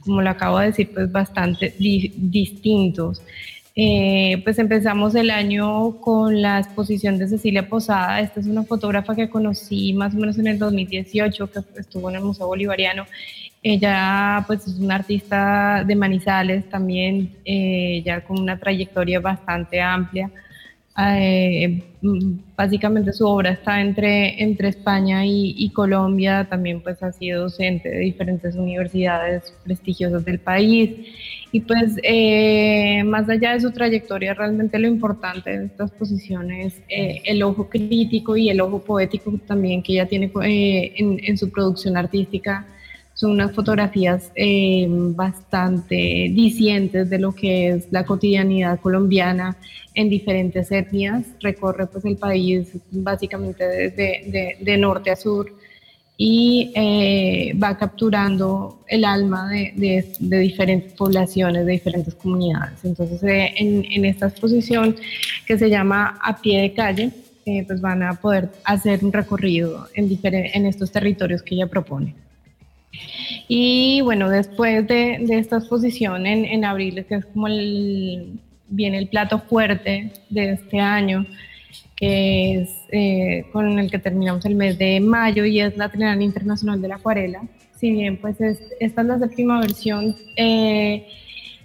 como 0.00 0.20
lo 0.20 0.30
acabo 0.30 0.58
de 0.58 0.66
decir, 0.66 0.90
pues 0.92 1.10
bastante 1.12 1.72
distintos. 1.78 3.22
Eh, 3.76 4.40
pues 4.42 4.58
empezamos 4.58 5.14
el 5.14 5.30
año 5.30 6.00
con 6.00 6.42
la 6.42 6.58
exposición 6.58 7.18
de 7.18 7.28
Cecilia 7.28 7.68
Posada. 7.68 8.20
Esta 8.20 8.40
es 8.40 8.46
una 8.46 8.64
fotógrafa 8.64 9.14
que 9.14 9.30
conocí 9.30 9.92
más 9.92 10.14
o 10.14 10.18
menos 10.18 10.38
en 10.38 10.48
el 10.48 10.58
2018, 10.58 11.50
que 11.50 11.60
estuvo 11.80 12.10
en 12.10 12.16
el 12.16 12.22
Museo 12.22 12.46
Bolivariano. 12.46 13.06
Ella 13.62 14.42
pues 14.46 14.66
es 14.66 14.78
una 14.78 14.96
artista 14.96 15.84
de 15.86 15.94
Manizales 15.94 16.68
también, 16.68 17.36
eh, 17.44 18.02
ya 18.04 18.22
con 18.22 18.40
una 18.40 18.58
trayectoria 18.58 19.20
bastante 19.20 19.80
amplia. 19.80 20.30
Eh, 21.08 21.82
básicamente 22.56 23.12
su 23.12 23.26
obra 23.26 23.50
está 23.50 23.80
entre, 23.80 24.42
entre 24.42 24.68
España 24.68 25.24
y, 25.24 25.70
Colombia, 25.70 26.46
también 26.48 26.80
pues 26.80 27.02
ha 27.02 27.12
sido 27.12 27.42
docente 27.42 27.88
de 27.88 27.98
diferentes 27.98 28.54
universidades 28.56 29.54
prestigiosas 29.64 30.24
del 30.24 30.40
país. 30.40 30.90
Y 31.52 31.60
pues 31.60 31.96
eh, 32.02 33.02
más 33.04 33.28
allá 33.28 33.52
de 33.52 33.60
su 33.60 33.70
trayectoria 33.72 34.34
realmente 34.34 34.78
lo 34.78 34.86
importante 34.88 35.58
de 35.58 35.66
estas 35.66 35.90
posiciones 35.90 36.74
es 36.74 36.82
eh, 36.88 37.22
el 37.24 37.42
ojo 37.42 37.68
crítico 37.68 38.36
y 38.36 38.50
el 38.50 38.60
ojo 38.60 38.82
poético 38.82 39.32
también 39.46 39.82
que 39.82 39.94
ella 39.94 40.06
tiene 40.06 40.30
en, 40.42 41.20
en 41.22 41.38
su 41.38 41.50
producción 41.50 41.96
artística 41.96 42.66
son 43.20 43.32
unas 43.32 43.52
fotografías 43.52 44.32
eh, 44.34 44.86
bastante 44.88 45.94
dicientes 45.94 47.10
de 47.10 47.18
lo 47.18 47.32
que 47.32 47.68
es 47.68 47.88
la 47.90 48.06
cotidianidad 48.06 48.80
colombiana 48.80 49.58
en 49.94 50.08
diferentes 50.08 50.72
etnias. 50.72 51.26
Recorre 51.38 51.86
pues 51.86 52.06
el 52.06 52.16
país 52.16 52.68
básicamente 52.90 53.68
desde 53.68 54.56
de, 54.58 54.76
norte 54.78 55.10
a 55.10 55.16
sur 55.16 55.52
y 56.16 56.72
eh, 56.74 57.52
va 57.62 57.76
capturando 57.76 58.80
el 58.88 59.04
alma 59.04 59.50
de, 59.50 60.14
de, 60.18 60.38
diferentes 60.38 60.94
poblaciones, 60.94 61.66
de 61.66 61.72
diferentes 61.72 62.14
comunidades. 62.14 62.82
Entonces, 62.84 63.22
eh, 63.22 63.52
en, 63.54 63.84
en, 63.84 64.06
esta 64.06 64.28
exposición 64.28 64.96
que 65.46 65.58
se 65.58 65.68
llama 65.68 66.18
A 66.22 66.40
pie 66.40 66.62
de 66.62 66.72
calle, 66.72 67.10
pues 67.66 67.82
van 67.82 68.02
a 68.02 68.14
poder 68.14 68.48
hacer 68.64 69.04
un 69.04 69.12
recorrido 69.12 69.88
en, 69.94 70.08
en 70.22 70.64
estos 70.64 70.90
territorios 70.90 71.42
que 71.42 71.54
ella 71.56 71.66
propone. 71.66 72.14
Y 73.48 74.00
bueno, 74.02 74.28
después 74.28 74.86
de, 74.86 75.24
esta 75.30 75.58
exposición 75.58 76.26
en, 76.26 76.64
abril, 76.64 77.04
que 77.08 77.16
es 77.16 77.26
como 77.26 77.48
el, 77.48 78.40
viene 78.68 78.98
el 78.98 79.08
plato 79.08 79.40
fuerte 79.40 80.12
de 80.28 80.52
este 80.52 80.78
año, 80.78 81.26
que 81.96 82.62
es 82.62 82.70
eh, 82.90 83.44
con 83.52 83.78
el 83.78 83.90
que 83.90 83.98
terminamos 83.98 84.44
el 84.46 84.54
mes 84.54 84.78
de 84.78 85.00
mayo 85.00 85.44
y 85.44 85.60
es 85.60 85.76
la 85.76 85.88
Trienal 85.88 86.22
Internacional 86.22 86.80
de 86.80 86.88
la 86.88 86.96
Acuarela. 86.96 87.42
Si 87.76 87.90
bien 87.90 88.16
pues 88.18 88.40
esta 88.40 89.00
es 89.00 89.06
la 89.06 89.18
séptima 89.18 89.60
versión 89.60 90.14
eh, 90.36 91.06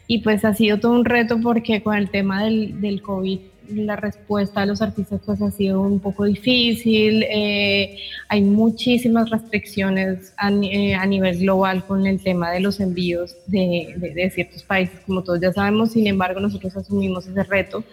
y 0.08 0.20
pues 0.20 0.46
ha 0.46 0.54
sido 0.54 0.80
todo 0.80 0.94
un 0.94 1.06
reto 1.06 1.40
porque 1.42 1.82
con 1.84 1.96
el 1.96 2.10
tema 2.10 2.44
del 2.44 3.02
COVID 3.02 3.40
la 3.70 3.96
respuesta 3.96 4.62
de 4.62 4.68
los 4.68 4.82
artistas 4.82 5.22
pues 5.26 5.42
ha 5.42 5.52
sido 5.52 5.82
un 5.82 6.00
poco 6.00 6.26
difícil, 6.26 7.24
eh, 7.24 7.98
hay 8.30 8.42
muchísimas 8.42 9.30
restricciones 9.30 10.34
eh, 10.64 10.96
a, 10.96 11.06
nivel 11.06 11.40
global 11.40 11.86
con 11.86 12.06
el 12.06 12.22
tema 12.22 12.52
de 12.52 12.60
los 12.60 12.80
envíos 12.80 13.36
de, 13.48 14.32
ciertos 14.34 14.64
países, 14.64 15.00
como 15.06 15.24
todos 15.24 15.40
ya 15.42 15.52
sabemos, 15.52 15.92
sin 15.92 16.08
embargo 16.08 16.40
nosotros 16.40 16.76
asumimos 16.76 17.28
ese 17.28 17.44
reto 17.44 17.84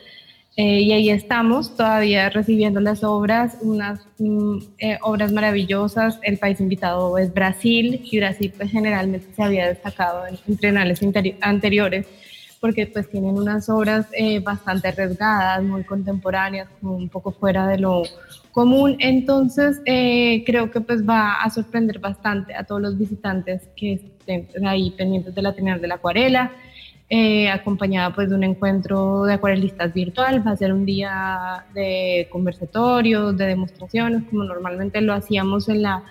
eh, 0.56 0.80
y 0.80 0.92
ahí 0.92 1.10
estamos 1.10 1.76
todavía 1.76 2.28
recibiendo 2.28 2.80
las 2.80 3.02
obras, 3.04 3.56
unas 3.62 4.00
mm, 4.18 4.58
obras 5.02 5.32
maravillosas, 5.32 6.18
el 6.22 6.38
país 6.38 6.60
invitado 6.60 7.16
es 7.18 7.32
Brasil 7.32 8.00
y 8.04 8.18
Brasil 8.18 8.52
pues 8.56 8.70
generalmente 8.70 9.26
se 9.34 9.42
había 9.42 9.68
destacado 9.68 10.24
en, 10.26 10.38
en 10.62 11.36
anteriores 11.40 12.06
porque 12.62 12.86
pues 12.86 13.10
tienen 13.10 13.36
unas 13.36 13.68
obras 13.68 14.06
eh, 14.12 14.38
bastante 14.38 14.86
arriesgadas, 14.86 15.64
muy 15.64 15.82
contemporáneas, 15.82 16.68
un 16.80 17.08
poco 17.08 17.32
fuera 17.32 17.66
de 17.66 17.76
lo 17.76 18.04
común. 18.52 18.94
Entonces 19.00 19.82
eh, 19.84 20.44
creo 20.46 20.70
que 20.70 20.80
pues 20.80 21.04
va 21.04 21.42
a 21.42 21.50
sorprender 21.50 21.98
bastante 21.98 22.54
a 22.54 22.62
todos 22.62 22.80
los 22.80 22.96
visitantes 22.96 23.68
que 23.74 23.94
estén 23.94 24.46
ahí 24.64 24.92
pendientes 24.92 25.34
de 25.34 25.42
la 25.42 25.52
Trienal 25.52 25.80
de 25.80 25.88
la 25.88 25.96
Acuarela. 25.96 26.52
Eh, 27.10 27.50
acompañada 27.50 28.14
pues 28.14 28.30
de 28.30 28.36
un 28.36 28.44
encuentro 28.44 29.24
de 29.24 29.34
acuarelistas 29.34 29.92
virtual, 29.92 30.46
va 30.46 30.52
a 30.52 30.56
ser 30.56 30.72
un 30.72 30.86
día 30.86 31.66
de 31.74 32.28
conversatorios, 32.30 33.36
de 33.36 33.46
demostraciones, 33.46 34.22
como 34.30 34.44
normalmente 34.44 35.00
lo 35.00 35.14
hacíamos 35.14 35.68
en 35.68 35.82
la 35.82 36.04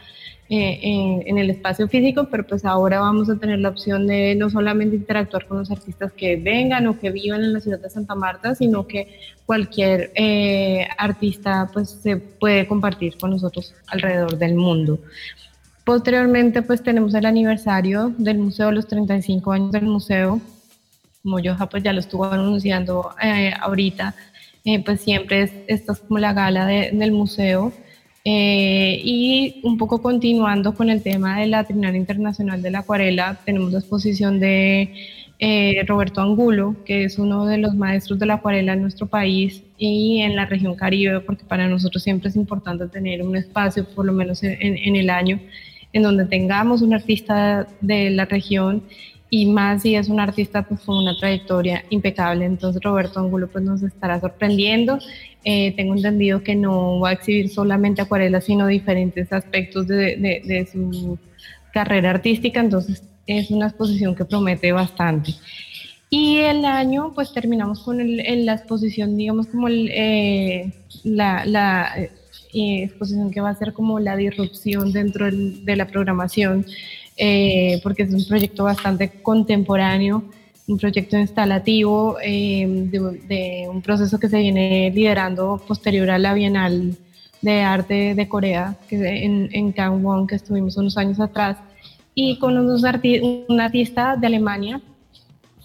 eh, 0.54 1.22
en, 1.26 1.38
el 1.38 1.50
espacio 1.50 1.88
físico, 1.88 2.28
pero 2.30 2.46
pues 2.46 2.66
ahora 2.66 3.00
vamos 3.00 3.30
a 3.30 3.38
tener 3.38 3.60
la 3.60 3.70
opción 3.70 4.06
de 4.06 4.36
no 4.36 4.50
solamente 4.50 4.98
interactuar 4.98 5.48
con 5.48 5.60
los 5.60 5.72
artistas 5.72 6.12
que 6.12 6.36
vengan 6.36 6.88
o 6.88 7.00
que 7.00 7.10
vivan 7.10 7.42
en 7.42 7.54
la 7.54 7.62
ciudad 7.62 7.80
de 7.80 7.90
Santa 7.90 8.16
Marta, 8.16 8.54
sino 8.54 8.86
que 8.86 9.18
cualquier 9.46 10.12
eh, 10.14 10.90
artista 10.98 11.70
pues 11.72 11.92
se 11.92 12.18
puede 12.18 12.68
compartir 12.68 13.18
con 13.18 13.30
nosotros 13.30 13.74
alrededor 13.88 14.38
del 14.38 14.56
mundo. 14.56 15.00
Posteriormente 15.86 16.62
pues 16.64 16.84
tenemos 16.84 17.14
el 17.14 17.26
aniversario 17.26 18.14
del 18.18 18.40
museo, 18.40 18.74
los 18.74 18.88
35 18.88 19.54
años 19.54 19.72
del 19.72 19.86
museo, 19.86 20.42
como 21.24 21.40
yo 21.40 21.56
pues 21.70 21.82
ya 21.82 21.94
lo 21.94 22.02
estuvo 22.02 22.26
anunciando 22.26 23.12
eh, 23.24 23.54
ahorita, 23.58 24.14
pues 24.84 25.00
siempre 25.00 25.44
es, 25.44 25.54
esta 25.68 25.94
es 25.94 26.00
como 26.00 26.20
la 26.20 26.34
gala 26.34 26.66
del 26.66 27.14
museo. 27.14 27.72
Eh, 28.24 29.02
y 29.04 29.62
un 29.64 29.78
poco 29.78 30.02
continuando 30.02 30.76
con 30.76 30.90
el 30.90 31.02
tema 31.02 31.40
de 31.40 31.48
la 31.48 31.64
Trienal 31.64 31.96
Internacional 31.96 32.62
de 32.62 32.70
la 32.72 32.80
Acuarela, 32.80 33.40
tenemos 33.46 33.72
la 33.72 33.80
exposición 33.80 34.40
de 34.40 34.94
eh, 35.40 35.84
Roberto 35.88 36.22
Angulo, 36.22 36.76
que 36.86 37.04
es 37.06 37.18
uno 37.18 37.48
de 37.48 37.58
los 37.58 37.74
maestros 37.74 38.20
de 38.20 38.28
la 38.28 38.36
acuarela 38.36 38.74
en 38.74 38.84
nuestro 38.84 39.08
país 39.08 39.64
y 39.80 40.20
en 40.22 40.36
la 40.36 40.46
región 40.46 40.76
Caribe, 40.76 41.20
porque 41.22 41.46
para 41.46 41.68
nosotros 41.68 42.04
siempre 42.04 42.30
es 42.30 42.36
importante 42.36 42.88
tener 42.88 43.24
un 43.24 43.36
espacio, 43.36 43.86
por 43.86 44.06
lo 44.06 44.14
menos 44.14 44.44
en, 44.44 44.78
en 44.78 44.96
el 44.96 45.10
año, 45.10 45.40
en 45.92 46.04
donde 46.04 46.26
tengamos 46.26 46.84
un 46.84 46.94
artista 46.94 47.68
de 47.82 48.12
la 48.12 48.26
región 48.26 48.84
y 49.34 49.46
más 49.46 49.84
si 49.84 49.96
es 49.96 50.10
un 50.10 50.20
artista 50.20 50.62
pues, 50.62 50.82
con 50.82 50.98
una 50.98 51.18
trayectoria 51.18 51.86
impecable. 51.90 52.44
Entonces 52.44 52.84
Roberto 52.84 53.22
Angulo 53.22 53.48
pues, 53.48 53.64
nos 53.64 53.82
estará 53.82 54.20
sorprendiendo. 54.20 55.00
Eh, 55.46 55.74
tengo 55.78 55.96
entendido 55.96 56.44
que 56.44 56.54
no 56.54 57.00
va 57.00 57.10
a 57.10 57.14
exhibir 57.14 57.50
solamente 57.50 58.02
acuarelas, 58.02 58.44
sino 58.44 58.68
diferentes 58.68 59.32
aspectos 59.32 59.88
de, 59.88 60.68
su 60.70 61.18
carrera 61.74 62.10
artística, 62.10 62.60
entonces 62.60 63.04
es 63.26 63.50
una 63.50 63.68
exposición 63.68 64.14
que 64.14 64.26
promete 64.26 64.74
bastante. 64.74 65.34
Y 66.10 66.40
el 66.40 66.66
año, 66.66 67.14
pues 67.16 67.32
terminamos 67.34 67.84
con 67.84 68.06
la 68.18 68.54
exposición, 68.54 69.16
digamos, 69.16 69.48
como 69.48 69.70
eh, 69.70 70.74
la, 71.06 71.94
eh, 71.96 72.84
exposición 72.84 73.32
que 73.32 73.40
va 73.40 73.52
a 73.52 73.56
ser 73.56 73.72
como 73.72 73.98
la 74.02 74.18
disrupción 74.18 74.92
dentro 74.92 75.30
de 75.32 75.76
la 75.78 75.88
programación 75.88 76.66
eh, 77.18 77.80
porque 77.84 78.04
es 78.04 78.14
un 78.14 78.26
proyecto 78.26 78.64
bastante 78.64 79.22
contemporáneo, 79.22 80.24
un 80.68 80.78
proyecto 80.78 81.18
instalativo 81.18 82.18
eh, 82.24 82.66
de, 82.68 83.68
un 83.70 83.82
proceso 83.82 84.20
que 84.20 84.30
se 84.30 84.40
viene 84.40 84.92
liderando 84.94 85.62
posterior 85.68 86.10
a 86.10 86.18
la 86.18 86.34
Bienal 86.34 86.96
de 87.42 87.62
Arte 87.62 88.16
de 88.16 88.28
Corea, 88.28 88.78
que 88.88 88.96
en, 89.26 89.50
en 89.52 89.72
Gangwon, 89.74 90.28
que 90.28 90.36
estuvimos 90.36 90.78
unos 90.78 90.98
años 90.98 91.20
atrás, 91.20 91.58
y 92.14 92.38
con 92.40 92.58
unos 92.58 92.84
un 92.84 93.62
artista 93.62 94.16
de 94.16 94.28
Alemania 94.28 94.82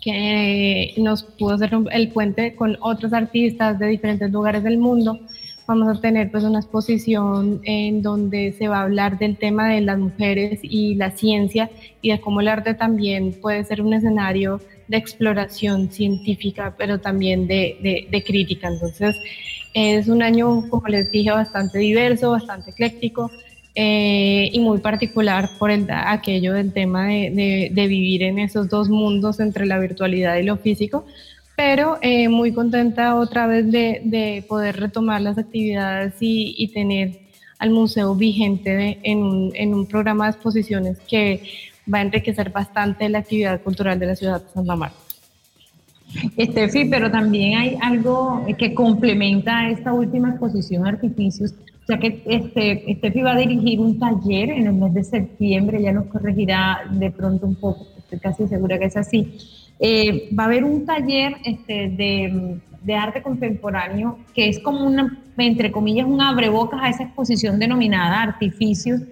que 0.00 0.94
nos 0.98 1.24
pudo 1.24 1.54
hacer 1.54 1.72
el 1.90 2.08
puente 2.10 2.54
con 2.54 2.76
otros 2.80 3.12
artistas 3.12 3.78
de 3.78 3.88
diferentes 3.88 4.30
lugares 4.30 4.62
del 4.62 4.78
mundo 4.78 5.18
vamos 5.66 5.98
a 5.98 6.00
tener 6.00 6.30
pues 6.30 6.44
una 6.44 6.60
exposición 6.60 7.60
en 7.64 8.02
donde 8.02 8.52
se 8.52 8.68
va 8.68 8.78
a 8.78 8.82
hablar 8.82 9.18
del 9.18 9.36
tema 9.36 9.68
de 9.68 9.80
las 9.80 9.98
mujeres 9.98 10.60
y 10.62 10.94
la 10.94 11.10
ciencia 11.10 11.70
y 12.00 12.10
de 12.12 12.20
cómo 12.20 12.40
el 12.40 12.48
arte 12.48 12.74
también 12.74 13.32
puede 13.40 13.64
ser 13.64 13.82
un 13.82 13.92
escenario 13.92 14.60
de 14.88 14.96
exploración 14.96 15.90
científica, 15.90 16.74
pero 16.78 17.00
también 17.00 17.46
de, 17.46 18.06
de, 18.10 18.22
crítica. 18.22 18.68
Entonces, 18.68 19.16
es 19.74 20.08
un 20.08 20.22
año, 20.22 20.68
como 20.68 20.86
les 20.86 21.10
dije, 21.10 21.30
bastante 21.30 21.78
diverso, 21.78 22.30
bastante 22.30 22.70
ecléctico 22.70 23.30
eh, 23.74 24.48
y 24.52 24.60
muy 24.60 24.78
particular 24.78 25.50
por 25.58 25.70
el, 25.70 25.86
aquello 25.90 26.54
del 26.54 26.72
tema 26.72 27.08
de, 27.08 27.70
de, 27.72 27.86
vivir 27.88 28.22
en 28.22 28.38
esos 28.38 28.68
dos 28.68 28.88
mundos 28.88 29.40
entre 29.40 29.66
la 29.66 29.78
virtualidad 29.78 30.36
y 30.36 30.44
lo 30.44 30.56
físico, 30.56 31.04
pero 31.56 31.98
eh, 32.02 32.28
muy 32.28 32.52
contenta 32.52 33.16
otra 33.16 33.46
vez 33.46 33.70
de, 33.72 34.02
de, 34.04 34.44
poder 34.46 34.78
retomar 34.78 35.22
las 35.22 35.38
actividades 35.38 36.14
y, 36.20 36.70
tener 36.74 37.18
al 37.58 37.70
museo 37.70 38.14
vigente 38.14 38.98
en, 39.02 39.18
un, 39.18 39.52
en 39.54 39.72
un 39.72 39.86
programa 39.86 40.26
de 40.26 40.32
exposiciones 40.32 40.98
que 41.08 41.42
va 41.92 41.98
a 41.98 42.02
enriquecer 42.02 42.50
bastante 42.50 43.08
la 43.08 43.20
actividad 43.20 43.62
cultural 43.62 43.98
de 43.98 44.06
la 44.06 44.16
ciudad 44.16 44.42
de 44.42 44.50
Santa 44.50 44.76
Marta. 44.76 44.98
Estefi, 46.36 46.84
pero 46.86 47.10
también 47.10 47.58
hay 47.58 47.78
algo 47.80 48.44
que 48.58 48.74
complementa 48.74 49.68
esta 49.70 49.92
última 49.92 50.30
exposición 50.30 50.86
Artificios, 50.86 51.54
ya 51.88 51.98
que 51.98 52.22
este, 52.26 52.90
Estefi 52.90 53.22
va 53.22 53.32
a 53.32 53.38
dirigir 53.38 53.80
un 53.80 53.98
taller 53.98 54.50
en 54.50 54.66
el 54.66 54.74
mes 54.74 54.94
de 54.94 55.04
septiembre, 55.04 55.82
ya 55.82 55.92
nos 55.92 56.06
corregirá 56.06 56.82
de 56.90 57.10
pronto 57.10 57.46
un 57.46 57.54
poco, 57.54 57.86
estoy 58.06 58.18
casi 58.18 58.46
segura 58.46 58.78
que 58.78 58.86
es 58.86 58.96
así. 58.96 59.38
Eh, 59.78 60.30
va 60.38 60.44
a 60.44 60.46
haber 60.46 60.64
un 60.64 60.86
taller 60.86 61.36
este, 61.44 61.88
de, 61.90 62.58
de, 62.82 62.94
arte 62.94 63.20
contemporáneo 63.20 64.18
que 64.34 64.48
es 64.48 64.58
como 64.60 64.86
una, 64.86 65.18
entre 65.36 65.70
comillas, 65.70 66.06
un 66.06 66.22
abrebocas 66.22 66.80
a 66.82 66.88
esa 66.88 67.02
exposición 67.02 67.58
denominada 67.58 68.22
Artificios, 68.22 69.02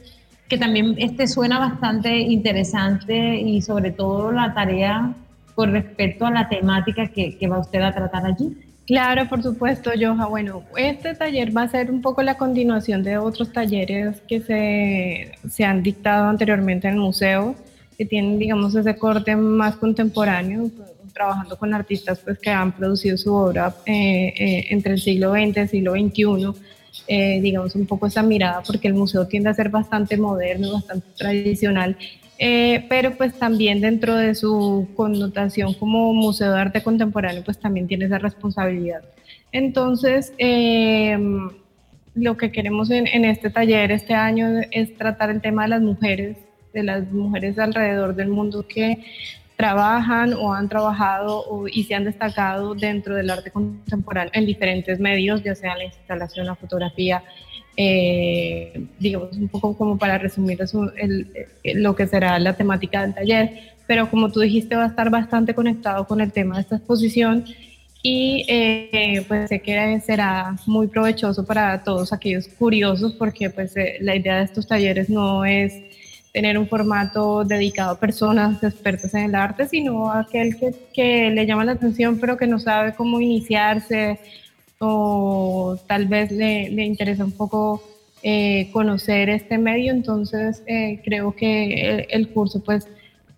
que 0.49 0.57
también 0.57 0.95
este 0.99 1.27
suena 1.27 1.59
bastante 1.59 2.17
interesante 2.17 3.37
y 3.37 3.61
sobre 3.61 3.91
todo 3.91 4.33
la 4.33 4.55
tarea 4.55 5.15
con 5.55 5.73
respecto 5.73 6.25
a 6.27 6.31
la 6.31 6.49
temática 6.49 7.09
que, 7.09 7.37
que 7.37 7.47
va 7.47 7.59
usted 7.59 7.83
a 7.83 7.93
tratar 7.93 8.25
allí. 8.25 8.57
Claro, 8.87 9.27
por 9.29 9.43
supuesto, 9.43 9.91
Joja. 9.99 10.27
Bueno, 10.27 10.63
este 10.77 11.15
taller 11.15 11.57
va 11.57 11.63
a 11.63 11.69
ser 11.69 11.91
un 11.91 12.03
poco 12.03 12.23
la 12.23 12.37
continuación 12.37 13.03
de 13.03 13.17
otros 13.17 13.53
talleres 13.53 14.21
que 14.29 14.41
se, 14.41 15.33
se 15.49 15.65
han 15.65 15.83
dictado 15.83 16.29
anteriormente 16.29 16.89
en 16.89 16.95
el 16.95 17.01
museo, 17.01 17.55
que 17.95 18.05
tienen, 18.05 18.39
digamos, 18.39 18.75
ese 18.75 18.97
corte 18.97 19.37
más 19.37 19.77
contemporáneo, 19.77 20.71
trabajando 21.13 21.57
con 21.57 21.73
artistas 21.73 22.19
pues, 22.19 22.39
que 22.39 22.51
han 22.51 22.73
producido 22.73 23.17
su 23.17 23.33
obra 23.33 23.75
eh, 23.87 24.35
eh, 24.37 24.67
entre 24.71 24.95
el 24.95 25.01
siglo 25.01 25.33
XX 25.33 25.57
y 25.57 25.61
el 25.61 25.69
siglo 25.69 25.93
XXI 25.93 26.75
eh, 27.07 27.41
digamos, 27.43 27.75
un 27.75 27.87
poco 27.87 28.07
esa 28.07 28.23
mirada, 28.23 28.63
porque 28.67 28.89
el 28.89 28.95
museo 28.95 29.27
tiende 29.27 29.51
a 29.51 29.55
ser 29.55 29.69
bastante 29.69 30.17
moderno, 30.17 30.73
bastante 30.73 31.07
tradicional, 31.19 31.99
eh, 32.39 32.87
pero 32.89 33.15
pues 33.17 33.35
también 33.35 33.81
dentro 33.83 34.15
de 34.17 34.35
su 34.35 34.89
connotación 34.97 35.75
como 35.75 36.15
museo 36.15 36.53
de 36.53 36.61
arte 36.61 36.83
contemporáneo, 36.83 37.43
pues 37.45 37.59
también 37.59 37.87
tiene 37.87 38.07
esa 38.07 38.19
responsabilidad. 38.19 39.03
Entonces, 39.53 40.33
eh, 40.39 41.19
lo 42.15 42.37
que 42.39 42.51
queremos 42.51 42.91
en, 42.91 43.07
en, 43.07 43.27
este 43.27 43.51
taller 43.51 43.93
este 43.93 44.15
año 44.15 44.63
es 44.71 44.97
tratar 44.97 45.31
el 45.31 45.43
tema 45.43 45.65
de 45.65 45.69
las 45.69 45.83
mujeres, 45.83 46.39
de 46.75 46.83
las 46.83 47.11
mujeres 47.11 47.59
alrededor 47.59 48.15
del 48.15 48.29
mundo 48.29 48.67
que 48.69 49.03
trabajan 49.57 50.35
o 50.35 50.53
han 50.53 50.69
trabajado 50.69 51.67
y 51.73 51.85
se 51.85 51.95
han 51.95 52.05
destacado 52.05 52.75
dentro 52.75 53.15
del 53.15 53.31
arte 53.31 53.51
contemporáneo 53.51 54.33
en 54.35 54.47
diferentes 54.47 54.99
medios, 54.99 55.43
ya 55.43 55.55
sea 55.55 55.77
la 55.77 55.85
instalación, 55.85 56.47
la 56.47 56.57
fotografía, 56.57 57.23
eh, 57.77 58.85
digamos 58.99 59.37
un 59.37 59.49
poco 59.49 59.77
como 59.77 59.97
para 59.97 60.19
resumir 60.19 60.61
eso, 60.61 60.93
el, 60.97 61.29
lo 61.63 61.95
que 61.95 62.07
será 62.07 62.39
la 62.39 62.55
temática 62.55 63.03
del 63.03 63.15
taller, 63.15 63.75
pero 63.87 64.11
como 64.11 64.31
tú 64.31 64.41
dijiste 64.41 64.75
va 64.77 64.85
a 64.85 64.89
estar 64.89 65.09
bastante 65.09 65.55
conectado 65.55 66.07
con 66.07 66.21
el 66.21 66.33
tema 66.33 66.57
de 66.57 66.63
esta 66.63 66.77
exposición 66.77 67.45
y 68.03 68.45
eh, 68.49 69.25
pues 69.29 69.49
sé 69.49 69.61
que 69.61 70.01
será 70.05 70.57
muy 70.67 70.89
provechoso 70.89 71.47
para 71.47 71.83
todos 71.83 72.13
aquellos 72.13 72.49
curiosos 72.49 73.15
porque 73.15 73.51
pues 73.51 73.77
eh, 73.77 73.97
la 74.01 74.15
idea 74.15 74.39
de 74.39 74.45
estos 74.45 74.67
talleres 74.67 75.09
no 75.09 75.45
es 75.45 75.73
tener 76.35 76.59
un 76.59 76.67
formato 76.67 77.45
dedicado 77.45 77.93
a 77.93 78.01
personas 78.01 78.61
expertas 78.65 79.15
en 79.15 79.27
el 79.27 79.35
arte, 79.37 79.69
sino 79.69 80.11
a 80.11 80.23
aquel 80.23 80.57
que, 80.57 80.75
que, 80.93 81.31
le 81.31 81.47
llama 81.47 81.65
la 81.65 81.73
atención 81.73 82.19
pero 82.19 82.37
que 82.37 82.49
no 82.49 82.59
sabe 82.59 82.93
cómo 82.93 83.21
iniciarse 83.21 84.19
o 84.81 85.79
tal 85.87 86.09
vez 86.09 86.33
le, 86.33 86.71
le 86.71 86.85
interesa 86.85 87.25
un 87.25 87.31
poco 87.31 87.85
eh, 88.25 88.69
conocer 88.73 89.29
este 89.29 89.59
medio, 89.59 89.93
entonces 89.93 90.65
eh, 90.67 91.01
creo 91.05 91.37
que 91.37 92.09
el, 92.11 92.29
curso 92.31 92.61
pues 92.65 92.89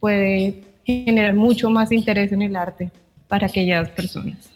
puede 0.01 0.63
generar 0.87 1.35
mucho 1.35 1.69
más 1.69 1.93
interés 1.93 2.33
en 2.33 2.41
el 2.41 2.57
arte 2.57 2.91
para 3.29 3.47
aquellas 3.47 3.91
personas. 3.91 4.49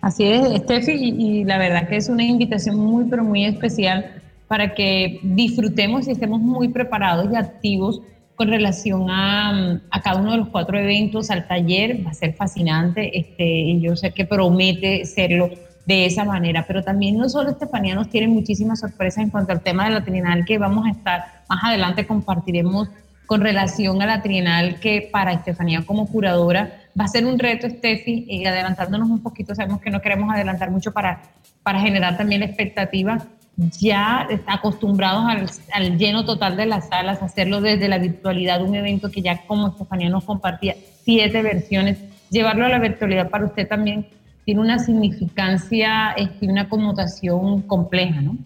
Así 0.00 0.24
es, 0.24 0.44
Steffi, 0.62 0.92
y, 0.92 1.40
y 1.40 1.44
la 1.44 1.58
verdad 1.58 1.88
que 1.88 1.96
es 1.96 2.08
una 2.08 2.24
invitación 2.24 2.78
muy, 2.78 3.04
pero 3.04 3.22
muy 3.22 3.44
especial 3.44 4.22
para 4.48 4.74
que 4.74 5.20
disfrutemos 5.22 6.06
y 6.06 6.12
estemos 6.12 6.40
muy 6.40 6.68
preparados 6.68 7.32
y 7.32 7.36
activos 7.36 8.00
con 8.36 8.48
relación 8.48 9.10
a, 9.10 9.80
cada 10.04 10.20
uno 10.20 10.32
de 10.32 10.38
los 10.38 10.48
cuatro 10.48 10.78
eventos, 10.78 11.30
al 11.30 11.48
taller, 11.48 12.06
va 12.06 12.10
a 12.10 12.14
ser 12.14 12.34
fascinante, 12.34 13.18
este, 13.18 13.44
y 13.44 13.80
yo 13.80 13.96
sé 13.96 14.12
que 14.12 14.26
promete 14.26 15.06
serlo 15.06 15.50
de 15.86 16.04
esa 16.04 16.24
manera, 16.24 16.64
pero 16.66 16.82
también 16.82 17.16
no 17.16 17.28
solo 17.28 17.50
Estefanía 17.50 17.94
nos 17.94 18.10
tiene 18.10 18.28
muchísimas 18.28 18.80
sorpresas 18.80 19.24
en 19.24 19.30
cuanto 19.30 19.52
al 19.52 19.62
tema 19.62 19.86
de 19.86 19.92
la 19.92 20.04
Trienal 20.04 20.44
que 20.44 20.58
vamos 20.58 20.84
a 20.86 20.90
estar, 20.90 21.24
más 21.48 21.64
adelante 21.64 22.06
compartiremos 22.06 22.88
con 23.24 23.40
relación 23.40 24.02
a 24.02 24.06
la 24.06 24.22
Trienal 24.22 24.80
que 24.80 25.08
para 25.10 25.32
Estefanía 25.32 25.84
como 25.86 26.06
curadora 26.06 26.72
va 26.98 27.04
a 27.04 27.08
ser 27.08 27.24
un 27.24 27.38
reto, 27.38 27.66
Estefi, 27.66 28.26
y 28.28 28.44
adelantándonos 28.44 29.08
un 29.08 29.22
poquito, 29.22 29.54
sabemos 29.54 29.80
que 29.80 29.90
no 29.90 30.00
queremos 30.00 30.32
adelantar 30.32 30.70
mucho 30.70 30.92
para, 30.92 31.22
para 31.62 31.80
generar 31.80 32.18
también 32.18 32.40
la 32.40 32.46
expectativa, 32.46 33.26
ya 33.56 34.28
acostumbrados 34.46 35.24
al, 35.72 35.98
lleno 35.98 36.24
total 36.24 36.56
de 36.56 36.66
las 36.66 36.88
salas, 36.88 37.22
hacerlo 37.22 37.60
desde 37.60 37.88
la 37.88 37.98
virtualidad, 37.98 38.62
un 38.62 38.74
evento 38.74 39.10
que 39.10 39.22
ya 39.22 39.46
como 39.46 39.68
Estefanía 39.68 40.10
nos 40.10 40.24
compartía, 40.24 40.76
siete 41.04 41.42
versiones, 41.42 41.98
llevarlo 42.30 42.66
a 42.66 42.68
la 42.68 42.78
virtualidad 42.78 43.30
para 43.30 43.46
usted 43.46 43.66
también 43.66 44.06
tiene 44.44 44.60
una 44.60 44.78
significancia 44.78 46.12
este, 46.12 46.46
una 46.46 46.68
connotación 46.68 47.62
compleja, 47.62 48.20
¿no? 48.20 48.36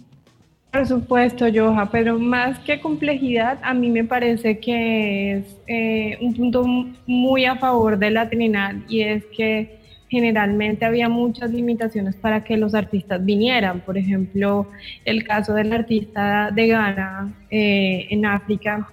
Por 0.72 0.86
supuesto, 0.86 1.46
Joja, 1.52 1.90
pero 1.90 2.16
más 2.18 2.60
que 2.60 2.80
complejidad, 2.80 3.58
a 3.62 3.74
mí 3.74 3.90
me 3.90 4.04
parece 4.04 4.60
que 4.60 5.38
es 5.38 5.56
eh, 5.66 6.16
un 6.20 6.32
punto 6.34 6.64
muy 7.06 7.44
a 7.44 7.56
favor 7.56 7.98
de 7.98 8.12
la 8.12 8.28
Trinidad 8.28 8.76
y 8.88 9.00
es 9.00 9.24
que 9.36 9.79
generalmente 10.10 10.84
había 10.84 11.08
muchas 11.08 11.52
limitaciones 11.52 12.16
para 12.16 12.42
que 12.42 12.56
los 12.56 12.74
artistas 12.74 13.24
vinieran. 13.24 13.80
Por 13.80 13.96
ejemplo, 13.96 14.66
el 15.04 15.22
caso 15.22 15.54
del 15.54 15.72
artista 15.72 16.50
de 16.52 16.66
Ghana 16.66 17.32
eh, 17.48 18.08
en 18.10 18.26
África, 18.26 18.90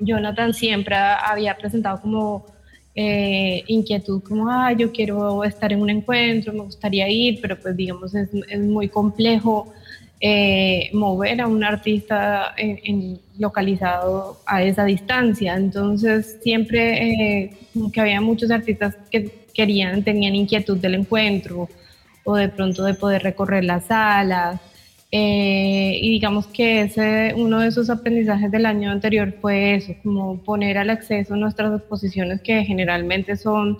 Jonathan 0.00 0.52
siempre 0.52 0.96
había 0.96 1.56
presentado 1.56 2.00
como 2.00 2.44
eh, 2.92 3.62
inquietud, 3.68 4.20
como, 4.24 4.50
ah, 4.50 4.72
yo 4.72 4.90
quiero 4.90 5.44
estar 5.44 5.72
en 5.72 5.80
un 5.80 5.90
encuentro, 5.90 6.52
me 6.52 6.62
gustaría 6.62 7.08
ir, 7.08 7.38
pero 7.40 7.56
pues 7.56 7.76
digamos 7.76 8.12
es, 8.12 8.28
es 8.48 8.60
muy 8.60 8.88
complejo 8.88 9.72
eh, 10.20 10.90
mover 10.92 11.40
a 11.40 11.46
un 11.46 11.62
artista 11.62 12.52
localizado 13.38 14.40
a 14.44 14.60
esa 14.64 14.84
distancia. 14.84 15.54
Entonces 15.54 16.38
siempre 16.42 17.56
como 17.72 17.92
que 17.92 18.00
había 18.00 18.20
muchos 18.20 18.50
artistas 18.50 18.96
que 19.08 19.41
querían, 19.52 20.02
tenían 20.02 20.34
inquietud 20.34 20.78
del 20.78 20.94
encuentro 20.94 21.68
o 22.24 22.36
de 22.36 22.48
pronto 22.48 22.84
de 22.84 22.94
poder 22.94 23.22
recorrer 23.22 23.64
las 23.64 23.86
salas. 23.86 24.60
Eh, 25.10 25.98
y 26.00 26.10
digamos 26.10 26.46
que 26.46 26.82
ese, 26.82 27.34
uno 27.36 27.60
de 27.60 27.68
esos 27.68 27.90
aprendizajes 27.90 28.50
del 28.50 28.64
año 28.64 28.90
anterior 28.90 29.34
fue 29.40 29.74
eso, 29.74 29.94
como 30.02 30.38
poner 30.38 30.78
al 30.78 30.88
acceso 30.88 31.36
nuestras 31.36 31.78
exposiciones 31.78 32.40
que 32.40 32.64
generalmente 32.64 33.36
son, 33.36 33.78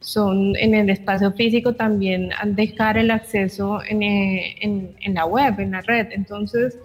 son 0.00 0.54
en 0.56 0.74
el 0.74 0.90
espacio 0.90 1.32
físico, 1.32 1.72
también 1.74 2.30
dejar 2.48 2.98
el 2.98 3.10
acceso 3.10 3.80
en, 3.88 4.02
eh, 4.02 4.56
en, 4.60 4.90
en 5.00 5.14
la 5.14 5.24
web, 5.24 5.58
en 5.60 5.70
la 5.70 5.80
red. 5.80 6.08
Entonces, 6.10 6.78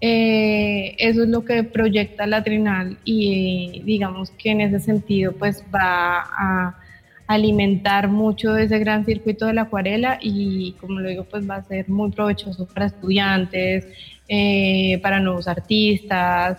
eh, 0.00 0.94
eso 0.98 1.22
es 1.22 1.28
lo 1.28 1.44
que 1.44 1.62
proyecta 1.62 2.26
la 2.26 2.42
Trinal 2.44 2.98
y 3.04 3.80
digamos 3.84 4.30
que 4.32 4.50
en 4.50 4.60
ese 4.60 4.78
sentido 4.78 5.32
pues 5.32 5.64
va 5.74 6.20
a 6.38 6.76
alimentar 7.26 8.08
mucho 8.08 8.56
ese 8.56 8.78
gran 8.78 9.04
circuito 9.04 9.46
de 9.46 9.54
la 9.54 9.62
acuarela 9.62 10.18
y 10.20 10.72
como 10.80 11.00
lo 11.00 11.08
digo, 11.08 11.24
pues 11.24 11.48
va 11.48 11.56
a 11.56 11.64
ser 11.64 11.88
muy 11.88 12.10
provechoso 12.10 12.66
para 12.66 12.86
estudiantes, 12.86 13.86
eh, 14.28 14.98
para 15.02 15.20
nuevos 15.20 15.48
artistas, 15.48 16.58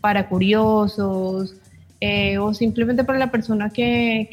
para 0.00 0.28
curiosos 0.28 1.54
eh, 2.00 2.38
o 2.38 2.54
simplemente 2.54 3.02
para 3.02 3.18
la 3.18 3.30
persona 3.30 3.70
que, 3.70 4.28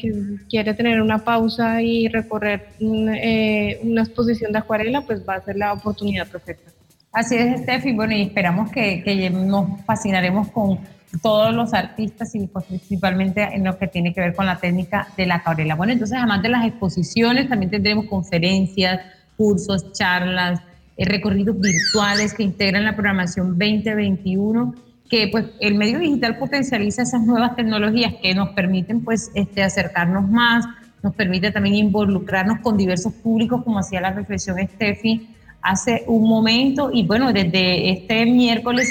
quiere 0.48 0.74
tener 0.74 1.00
una 1.00 1.24
pausa 1.24 1.82
y 1.82 2.06
recorrer 2.08 2.68
eh, 2.80 3.80
una 3.82 4.02
exposición 4.02 4.52
de 4.52 4.58
acuarela, 4.58 5.00
pues 5.02 5.26
va 5.28 5.34
a 5.34 5.44
ser 5.44 5.56
la 5.56 5.72
oportunidad 5.72 6.28
perfecta. 6.28 6.75
Así 7.16 7.34
es, 7.34 7.62
Steffi. 7.62 7.94
Bueno, 7.94 8.12
y 8.12 8.20
esperamos 8.20 8.70
que, 8.70 9.02
que 9.02 9.30
nos 9.30 9.80
fascinaremos 9.86 10.48
con 10.50 10.78
todos 11.22 11.54
los 11.54 11.72
artistas 11.72 12.34
y 12.34 12.46
pues, 12.46 12.66
principalmente 12.66 13.42
en 13.42 13.64
lo 13.64 13.78
que 13.78 13.86
tiene 13.86 14.12
que 14.12 14.20
ver 14.20 14.34
con 14.34 14.44
la 14.44 14.58
técnica 14.58 15.08
de 15.16 15.24
la 15.24 15.42
cabrela. 15.42 15.76
Bueno, 15.76 15.94
entonces 15.94 16.18
además 16.18 16.42
de 16.42 16.50
las 16.50 16.66
exposiciones, 16.66 17.48
también 17.48 17.70
tendremos 17.70 18.04
conferencias, 18.04 19.00
cursos, 19.34 19.94
charlas, 19.94 20.60
eh, 20.98 21.06
recorridos 21.06 21.58
virtuales 21.58 22.34
que 22.34 22.42
integran 22.42 22.84
la 22.84 22.94
programación 22.94 23.58
2021 23.58 24.74
que 25.08 25.28
pues 25.28 25.46
el 25.60 25.76
medio 25.76 25.98
digital 25.98 26.36
potencializa 26.36 27.00
esas 27.00 27.22
nuevas 27.22 27.56
tecnologías 27.56 28.12
que 28.20 28.34
nos 28.34 28.50
permiten 28.50 29.02
pues 29.02 29.30
este, 29.34 29.62
acercarnos 29.62 30.28
más, 30.28 30.66
nos 31.02 31.14
permite 31.14 31.50
también 31.50 31.76
involucrarnos 31.76 32.58
con 32.58 32.76
diversos 32.76 33.14
públicos, 33.14 33.62
como 33.64 33.78
hacía 33.78 34.02
la 34.02 34.10
reflexión 34.10 34.58
Steffi 34.58 35.35
hace 35.62 36.04
un 36.06 36.28
momento. 36.28 36.90
Y 36.92 37.06
bueno, 37.06 37.32
desde 37.32 37.90
este 37.90 38.24
miércoles 38.26 38.88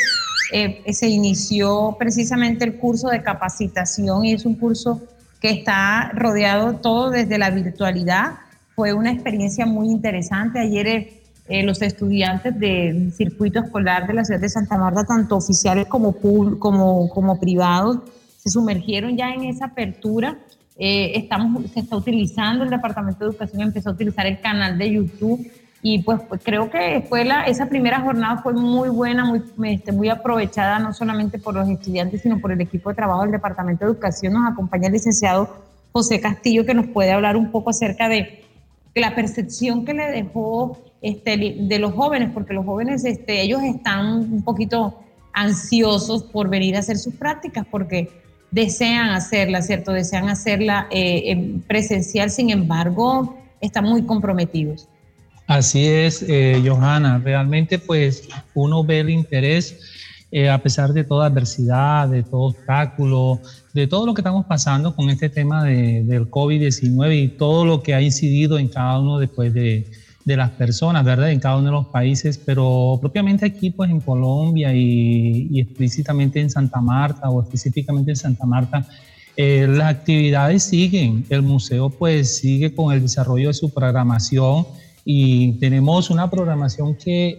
eh, 0.51 0.93
se 0.93 1.09
inició 1.09 1.95
precisamente 1.97 2.65
el 2.65 2.77
curso 2.77 3.09
de 3.09 3.23
capacitación 3.23 4.25
y 4.25 4.33
es 4.33 4.45
un 4.45 4.55
curso 4.55 5.01
que 5.41 5.49
está 5.49 6.11
rodeado 6.13 6.75
todo 6.75 7.09
desde 7.09 7.37
la 7.37 7.49
virtualidad. 7.49 8.33
Fue 8.75 8.93
una 8.93 9.11
experiencia 9.11 9.65
muy 9.65 9.89
interesante. 9.89 10.59
Ayer 10.59 10.87
eh, 10.87 11.21
eh, 11.47 11.63
los 11.63 11.81
estudiantes 11.81 12.59
del 12.59 13.13
circuito 13.13 13.59
escolar 13.59 14.07
de 14.07 14.13
la 14.13 14.25
ciudad 14.25 14.39
de 14.39 14.49
Santa 14.49 14.77
Marta, 14.77 15.03
tanto 15.03 15.37
oficiales 15.37 15.87
como, 15.87 16.13
como, 16.59 17.09
como 17.09 17.39
privados, 17.39 17.99
se 18.37 18.49
sumergieron 18.49 19.15
ya 19.17 19.31
en 19.31 19.45
esa 19.45 19.65
apertura. 19.65 20.37
Estamos, 20.77 21.71
se 21.71 21.79
está 21.79 21.95
utilizando, 21.95 22.65
el 22.65 22.69
Departamento 22.69 23.19
de 23.23 23.31
Educación 23.31 23.61
empezó 23.61 23.91
a 23.91 23.93
utilizar 23.93 24.25
el 24.25 24.41
canal 24.41 24.77
de 24.77 24.91
YouTube 24.91 25.49
y 25.87 25.99
pues, 25.99 26.19
pues 26.27 26.41
creo 26.43 26.67
que 26.71 27.07
esa 27.45 27.67
primera 27.67 28.01
jornada 28.01 28.41
fue 28.41 28.53
muy 28.53 28.89
buena, 28.89 29.23
muy, 29.23 29.43
este, 29.65 29.91
muy 29.91 30.09
aprovechada 30.09 30.79
no 30.79 30.91
solamente 30.95 31.37
por 31.37 31.53
los 31.53 31.69
estudiantes, 31.69 32.23
sino 32.23 32.39
por 32.39 32.51
el 32.51 32.59
equipo 32.59 32.89
de 32.89 32.95
trabajo 32.95 33.21
del 33.21 33.29
Departamento 33.29 33.85
de 33.85 33.91
Educación. 33.91 34.33
Nos 34.33 34.51
acompaña 34.51 34.87
el 34.87 34.93
licenciado 34.93 35.47
José 35.91 36.19
Castillo, 36.19 36.65
que 36.65 36.73
nos 36.73 36.87
puede 36.87 37.11
hablar 37.11 37.37
un 37.37 37.51
poco 37.51 37.69
acerca 37.69 38.09
de 38.09 38.43
la 38.95 39.13
percepción 39.13 39.85
que 39.85 39.93
le 39.93 40.09
dejó 40.09 40.79
este, 41.03 41.37
de 41.59 41.77
los 41.77 41.93
jóvenes, 41.93 42.31
porque 42.33 42.55
los 42.55 42.65
jóvenes, 42.65 43.05
este, 43.05 43.43
ellos 43.43 43.61
están 43.61 44.07
un 44.07 44.41
poquito 44.41 45.03
ansiosos 45.33 46.23
por 46.23 46.49
venir 46.49 46.77
a 46.77 46.79
hacer 46.79 46.97
sus 46.97 47.13
prácticas, 47.13 47.63
porque 47.69 48.09
desean 48.49 49.11
hacerla, 49.11 49.61
¿cierto? 49.61 49.91
Desean 49.91 50.29
hacerla 50.29 50.87
eh, 50.89 51.59
presencial, 51.67 52.31
sin 52.31 52.49
embargo, 52.49 53.37
están 53.61 53.83
muy 53.83 54.01
comprometidos. 54.01 54.89
Así 55.47 55.85
es, 55.85 56.23
eh, 56.27 56.61
Johanna. 56.65 57.21
Realmente, 57.23 57.79
pues, 57.79 58.27
uno 58.53 58.83
ve 58.83 59.01
el 59.01 59.09
interés, 59.09 59.79
eh, 60.31 60.49
a 60.49 60.61
pesar 60.61 60.91
de 60.93 61.03
toda 61.03 61.27
adversidad, 61.27 62.09
de 62.09 62.23
todo 62.23 62.41
obstáculo, 62.41 63.41
de 63.73 63.87
todo 63.87 64.05
lo 64.05 64.13
que 64.13 64.21
estamos 64.21 64.45
pasando 64.45 64.95
con 64.95 65.09
este 65.09 65.29
tema 65.29 65.63
de, 65.63 66.03
del 66.03 66.29
COVID-19 66.29 67.23
y 67.23 67.27
todo 67.29 67.65
lo 67.65 67.83
que 67.83 67.93
ha 67.93 68.01
incidido 68.01 68.57
en 68.57 68.67
cada 68.67 68.99
uno 68.99 69.19
después 69.19 69.53
de, 69.53 69.85
de 70.25 70.35
las 70.35 70.49
personas, 70.49 71.05
¿verdad? 71.05 71.31
En 71.31 71.39
cada 71.39 71.57
uno 71.57 71.67
de 71.67 71.71
los 71.71 71.85
países, 71.87 72.39
pero 72.39 72.97
propiamente 72.99 73.45
aquí, 73.45 73.69
pues 73.69 73.91
en 73.91 74.01
Colombia 74.01 74.73
y, 74.73 75.59
explícitamente 75.59 76.41
en 76.41 76.49
Santa 76.49 76.81
Marta 76.81 77.29
o 77.29 77.43
específicamente 77.43 78.11
en 78.11 78.17
Santa 78.17 78.45
Marta, 78.45 78.85
eh, 79.37 79.67
las 79.69 79.93
actividades 79.93 80.63
siguen. 80.63 81.25
El 81.29 81.43
museo 81.43 81.91
pues 81.91 82.37
sigue 82.37 82.73
con 82.73 82.91
el 82.91 83.03
desarrollo 83.03 83.49
de 83.49 83.53
su 83.53 83.71
programación 83.71 84.65
y 85.05 85.53
tenemos 85.59 86.09
una 86.09 86.31
programación 86.31 86.95
que 86.95 87.37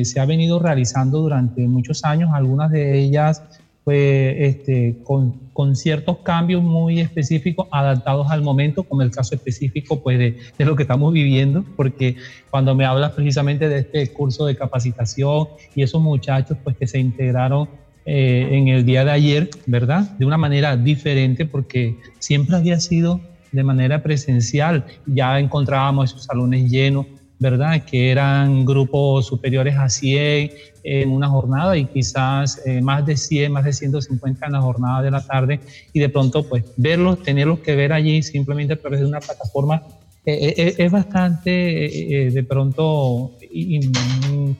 eh, 0.00 0.04
se 0.04 0.20
ha 0.20 0.24
venido 0.24 0.60
realizando 0.60 1.20
durante 1.20 1.66
muchos 1.66 2.04
años, 2.04 2.30
algunas 2.32 2.70
de 2.70 3.00
ellas 3.00 3.42
pues 3.82 4.36
este, 4.38 4.98
con, 5.02 5.32
con, 5.54 5.74
ciertos 5.74 6.18
cambios 6.18 6.62
muy 6.62 7.00
específicos 7.00 7.68
adaptados 7.72 8.30
al 8.30 8.42
momento, 8.42 8.82
como 8.82 9.00
el 9.00 9.10
caso 9.10 9.34
específico 9.34 10.02
pues, 10.02 10.18
de, 10.18 10.64
lo 10.64 10.76
que 10.76 10.82
estamos 10.82 11.10
viviendo, 11.10 11.64
porque 11.74 12.16
cuando 12.50 12.74
me 12.74 12.84
hablas 12.84 13.12
precisamente 13.12 13.66
de 13.66 13.78
este 13.78 14.12
curso 14.12 14.44
de 14.44 14.56
capacitación 14.56 15.48
y 15.74 15.82
esos 15.82 16.02
muchachos 16.02 16.58
pues, 16.62 16.76
que 16.76 16.86
se 16.86 16.98
integraron 16.98 17.66
eh, 18.04 18.48
en 18.52 18.68
el 18.68 18.84
día 18.84 19.06
de 19.06 19.10
ayer, 19.10 19.50
¿verdad? 19.64 20.02
De 20.18 20.26
una 20.26 20.36
manera 20.36 20.76
diferente, 20.76 21.46
porque 21.46 21.96
siempre 22.18 22.56
había 22.56 22.78
sido 22.80 23.22
de 23.50 23.62
manera 23.62 23.98
presencial, 23.98 24.84
ya 25.06 25.38
encontrábamos 25.38 26.10
esos 26.10 26.24
salones 26.24 26.70
llenos, 26.70 27.06
¿verdad? 27.38 27.82
Que 27.84 28.10
eran 28.10 28.64
grupos 28.64 29.26
superiores 29.26 29.76
a 29.76 29.88
100 29.88 30.50
en 30.82 31.10
una 31.10 31.28
jornada 31.28 31.76
y 31.76 31.86
quizás 31.86 32.60
eh, 32.64 32.80
más 32.80 33.04
de 33.04 33.16
100, 33.16 33.52
más 33.52 33.64
de 33.64 33.72
150 33.72 34.46
en 34.46 34.52
la 34.52 34.60
jornada 34.60 35.02
de 35.02 35.10
la 35.10 35.20
tarde 35.20 35.60
y 35.92 36.00
de 36.00 36.08
pronto 36.08 36.42
pues 36.42 36.64
verlos, 36.76 37.20
tenerlos 37.22 37.60
que 37.60 37.76
ver 37.76 37.92
allí 37.92 38.22
simplemente 38.22 38.74
a 38.74 38.76
través 38.76 39.00
de 39.00 39.06
una 39.06 39.20
plataforma 39.20 39.82
eh, 40.24 40.54
eh, 40.56 40.74
es 40.76 40.90
bastante 40.90 41.50
de 41.50 42.44
pronto, 42.46 43.30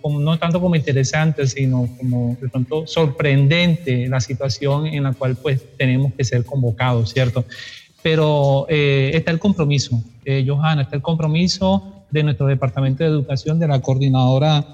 no 0.02 0.38
tanto 0.38 0.60
como 0.60 0.76
interesante, 0.76 1.46
sino 1.46 1.90
como 1.98 2.38
de 2.40 2.48
pronto 2.48 2.86
sorprendente 2.86 4.08
la 4.08 4.20
situación 4.20 4.86
en 4.86 5.02
la 5.02 5.12
cual 5.12 5.36
pues 5.36 5.60
tenemos 5.76 6.14
que 6.16 6.24
ser 6.24 6.44
convocados, 6.44 7.10
¿cierto? 7.10 7.44
Pero 8.08 8.64
está 8.70 9.32
el 9.32 9.38
compromiso, 9.38 10.02
Johanna, 10.24 10.80
está 10.80 10.96
el 10.96 11.02
compromiso 11.02 11.92
de 12.10 12.22
nuestro 12.22 12.46
Departamento 12.46 13.04
de 13.04 13.10
Educación, 13.10 13.58
de 13.58 13.68
la 13.68 13.82
coordinadora 13.82 14.64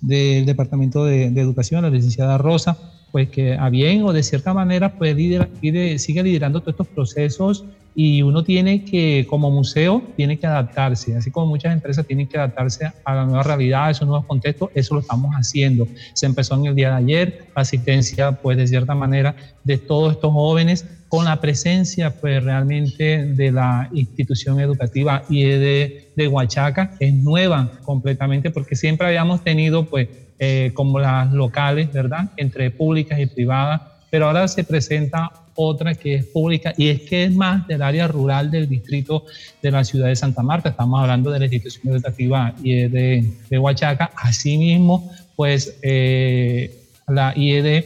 del 0.00 0.46
Departamento 0.46 1.04
de, 1.04 1.24
Educación, 1.24 1.82
la 1.82 1.90
licenciada 1.90 2.38
Rosa, 2.38 2.78
pues 3.10 3.28
que 3.28 3.54
a 3.54 3.70
bien 3.70 4.04
o 4.04 4.12
de 4.12 4.22
cierta 4.22 4.54
manera 4.54 4.92
pues 4.92 5.16
sigue 5.16 6.22
liderando 6.22 6.60
todos 6.60 6.74
estos 6.74 6.86
procesos 6.86 7.64
y 7.96 8.22
uno 8.22 8.44
tiene 8.44 8.84
que, 8.84 9.26
como 9.28 9.50
museo, 9.50 10.02
tiene 10.14 10.38
que 10.38 10.46
adaptarse, 10.46 11.16
así 11.16 11.32
como 11.32 11.46
muchas 11.46 11.72
empresas 11.72 12.06
tienen 12.06 12.28
que 12.28 12.38
adaptarse 12.38 12.92
a 13.04 13.14
la 13.16 13.24
nueva 13.24 13.42
realidad, 13.42 13.86
a 13.86 13.90
esos 13.90 14.06
nuevos 14.06 14.26
contextos, 14.26 14.70
eso 14.74 14.94
lo 14.94 15.00
estamos 15.00 15.32
haciendo. 15.34 15.88
Se 16.12 16.26
empezó 16.26 16.54
en 16.54 16.66
el 16.66 16.76
día 16.76 16.90
de 16.90 16.96
ayer, 16.96 17.46
asistencia, 17.56 18.30
pues 18.30 18.58
de 18.58 18.68
cierta 18.68 18.94
manera, 18.94 19.34
de 19.64 19.78
todos 19.78 20.12
estos 20.12 20.32
jóvenes 20.32 20.86
con 21.08 21.24
la 21.24 21.40
presencia 21.40 22.10
pues 22.20 22.42
realmente 22.42 23.24
de 23.26 23.52
la 23.52 23.88
institución 23.92 24.60
educativa 24.60 25.22
de, 25.28 26.10
de 26.14 26.28
Huachaca 26.28 26.94
es 26.98 27.14
nueva 27.14 27.70
completamente 27.82 28.50
porque 28.50 28.74
siempre 28.74 29.06
habíamos 29.06 29.42
tenido 29.44 29.86
pues 29.86 30.08
eh, 30.38 30.72
como 30.74 30.98
las 30.98 31.32
locales, 31.32 31.90
¿verdad? 31.92 32.30
Entre 32.36 32.70
públicas 32.70 33.18
y 33.18 33.26
privadas, 33.26 33.80
pero 34.10 34.26
ahora 34.26 34.46
se 34.48 34.64
presenta 34.64 35.30
otra 35.54 35.94
que 35.94 36.16
es 36.16 36.26
pública 36.26 36.74
y 36.76 36.88
es 36.88 37.00
que 37.02 37.24
es 37.24 37.34
más 37.34 37.66
del 37.66 37.80
área 37.80 38.06
rural 38.06 38.50
del 38.50 38.68
distrito 38.68 39.24
de 39.62 39.70
la 39.70 39.82
ciudad 39.82 40.08
de 40.08 40.16
Santa 40.16 40.42
Marta. 40.42 40.68
Estamos 40.68 41.00
hablando 41.00 41.30
de 41.30 41.38
la 41.38 41.44
institución 41.46 41.94
educativa 41.94 42.54
IED 42.62 43.24
de 43.48 43.58
Huachaca. 43.58 44.10
Asimismo, 44.16 45.10
pues 45.36 45.78
eh, 45.82 46.82
la 47.08 47.32
IED 47.34 47.84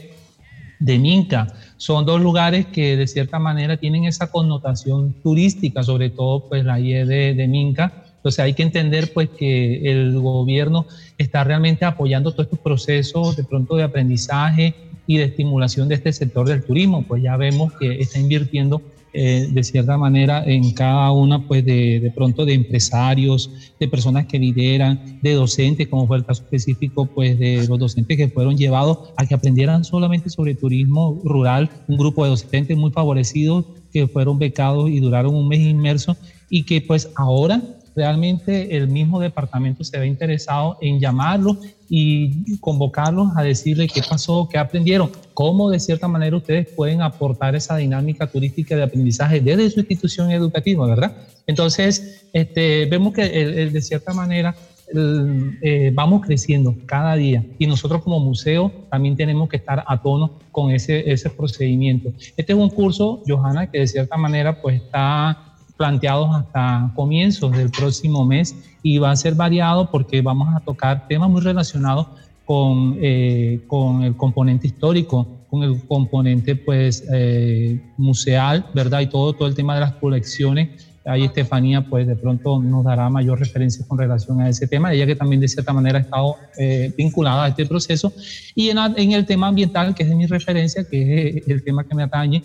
de 0.80 0.98
Minca 0.98 1.46
son 1.80 2.04
dos 2.04 2.20
lugares 2.20 2.66
que 2.66 2.94
de 2.94 3.06
cierta 3.06 3.38
manera 3.38 3.78
tienen 3.78 4.04
esa 4.04 4.30
connotación 4.30 5.14
turística, 5.22 5.82
sobre 5.82 6.10
todo 6.10 6.46
pues 6.46 6.62
la 6.62 6.78
IE 6.78 7.06
de, 7.06 7.48
Minca. 7.48 8.04
Entonces 8.16 8.38
hay 8.40 8.52
que 8.52 8.62
entender 8.62 9.14
pues 9.14 9.30
que 9.30 9.90
el 9.90 10.20
gobierno 10.20 10.84
está 11.16 11.42
realmente 11.42 11.86
apoyando 11.86 12.32
todos 12.32 12.44
estos 12.44 12.58
procesos 12.58 13.34
de 13.34 13.44
pronto 13.44 13.76
de 13.76 13.84
aprendizaje 13.84 14.74
y 15.06 15.16
de 15.16 15.24
estimulación 15.24 15.88
de 15.88 15.94
este 15.94 16.12
sector 16.12 16.46
del 16.46 16.62
turismo, 16.62 17.02
pues 17.08 17.22
ya 17.22 17.38
vemos 17.38 17.72
que 17.72 17.98
está 17.98 18.18
invirtiendo 18.18 18.82
eh, 19.12 19.46
de 19.50 19.64
cierta 19.64 19.98
manera 19.98 20.42
en 20.44 20.72
cada 20.72 21.12
una 21.12 21.40
pues 21.40 21.64
de, 21.64 22.00
de, 22.00 22.10
pronto 22.10 22.44
de 22.44 22.54
empresarios, 22.54 23.50
de 23.78 23.88
personas 23.88 24.26
que 24.26 24.38
lideran, 24.38 25.00
de 25.20 25.32
docentes, 25.32 25.88
como 25.88 26.06
fue 26.06 26.18
el 26.18 26.24
caso 26.24 26.42
específico 26.42 27.06
pues 27.12 27.38
de 27.38 27.66
los 27.68 27.78
docentes 27.78 28.16
que 28.16 28.28
fueron 28.28 28.56
llevados 28.56 28.98
a 29.16 29.26
que 29.26 29.34
aprendieran 29.34 29.84
solamente 29.84 30.30
sobre 30.30 30.54
turismo 30.54 31.18
rural, 31.24 31.70
un 31.86 31.96
grupo 31.96 32.24
de 32.24 32.30
docentes 32.30 32.76
muy 32.76 32.90
favorecidos 32.92 33.64
que 33.92 34.06
fueron 34.08 34.38
becados 34.38 34.88
y 34.90 35.00
duraron 35.00 35.34
un 35.34 35.48
mes 35.48 35.60
inmerso 35.60 36.16
y 36.48 36.64
que 36.64 36.80
pues 36.80 37.08
ahora 37.14 37.62
realmente 37.94 38.76
el 38.76 38.88
mismo 38.88 39.20
departamento 39.20 39.84
se 39.84 39.98
ve 39.98 40.06
interesado 40.06 40.78
en 40.80 41.00
llamarlos 41.00 41.58
y 41.88 42.56
convocarlos 42.58 43.32
a 43.36 43.42
decirle 43.42 43.88
qué 43.88 44.00
pasó, 44.08 44.48
qué 44.50 44.58
aprendieron, 44.58 45.10
cómo 45.34 45.70
de 45.70 45.80
cierta 45.80 46.06
manera 46.06 46.36
ustedes 46.36 46.68
pueden 46.68 47.02
aportar 47.02 47.56
esa 47.56 47.76
dinámica 47.76 48.28
turística 48.28 48.76
de 48.76 48.84
aprendizaje 48.84 49.40
desde 49.40 49.70
su 49.70 49.80
institución 49.80 50.30
educativa, 50.30 50.86
¿verdad? 50.86 51.16
Entonces, 51.46 52.28
este, 52.32 52.86
vemos 52.86 53.12
que 53.12 53.22
de 53.22 53.82
cierta 53.82 54.14
manera 54.14 54.54
eh, 54.92 55.92
vamos 55.94 56.26
creciendo 56.26 56.74
cada 56.84 57.14
día 57.14 57.44
y 57.58 57.66
nosotros 57.66 58.02
como 58.02 58.18
museo 58.18 58.72
también 58.90 59.16
tenemos 59.16 59.48
que 59.48 59.56
estar 59.56 59.84
a 59.86 60.02
tono 60.02 60.38
con 60.50 60.72
ese, 60.72 61.10
ese 61.10 61.30
procedimiento. 61.30 62.12
Este 62.36 62.52
es 62.52 62.58
un 62.58 62.70
curso, 62.70 63.22
Johanna, 63.26 63.70
que 63.70 63.80
de 63.80 63.86
cierta 63.86 64.16
manera 64.16 64.60
pues 64.60 64.82
está 64.82 65.49
planteados 65.80 66.28
hasta 66.36 66.92
comienzos 66.94 67.52
del 67.52 67.70
próximo 67.70 68.26
mes 68.26 68.54
y 68.82 68.98
va 68.98 69.12
a 69.12 69.16
ser 69.16 69.34
variado 69.34 69.90
porque 69.90 70.20
vamos 70.20 70.54
a 70.54 70.60
tocar 70.60 71.08
temas 71.08 71.30
muy 71.30 71.40
relacionados 71.40 72.06
con, 72.44 72.98
eh, 73.00 73.60
con 73.66 74.02
el 74.02 74.14
componente 74.14 74.66
histórico, 74.66 75.26
con 75.48 75.62
el 75.62 75.80
componente 75.86 76.54
pues 76.54 77.02
eh, 77.10 77.80
museal, 77.96 78.66
¿verdad? 78.74 79.00
Y 79.00 79.06
todo, 79.06 79.32
todo 79.32 79.48
el 79.48 79.54
tema 79.54 79.74
de 79.74 79.80
las 79.80 79.92
colecciones. 79.94 80.68
Ahí 81.06 81.24
Estefanía 81.24 81.80
pues 81.80 82.06
de 82.06 82.14
pronto 82.14 82.60
nos 82.60 82.84
dará 82.84 83.08
mayor 83.08 83.38
referencia 83.38 83.82
con 83.88 83.96
relación 83.96 84.38
a 84.42 84.50
ese 84.50 84.68
tema, 84.68 84.92
ella 84.92 85.06
que 85.06 85.16
también 85.16 85.40
de 85.40 85.48
cierta 85.48 85.72
manera 85.72 85.96
ha 85.96 86.02
estado 86.02 86.36
eh, 86.58 86.92
vinculada 86.94 87.44
a 87.44 87.48
este 87.48 87.64
proceso. 87.64 88.12
Y 88.54 88.68
en, 88.68 88.76
en, 88.98 89.12
el 89.12 89.24
tema 89.24 89.46
ambiental, 89.46 89.94
que 89.94 90.02
es 90.02 90.10
de 90.10 90.14
mi 90.14 90.26
referencia, 90.26 90.84
que 90.84 91.38
es 91.38 91.48
el 91.48 91.64
tema 91.64 91.84
que 91.84 91.94
me 91.94 92.02
atañe, 92.02 92.42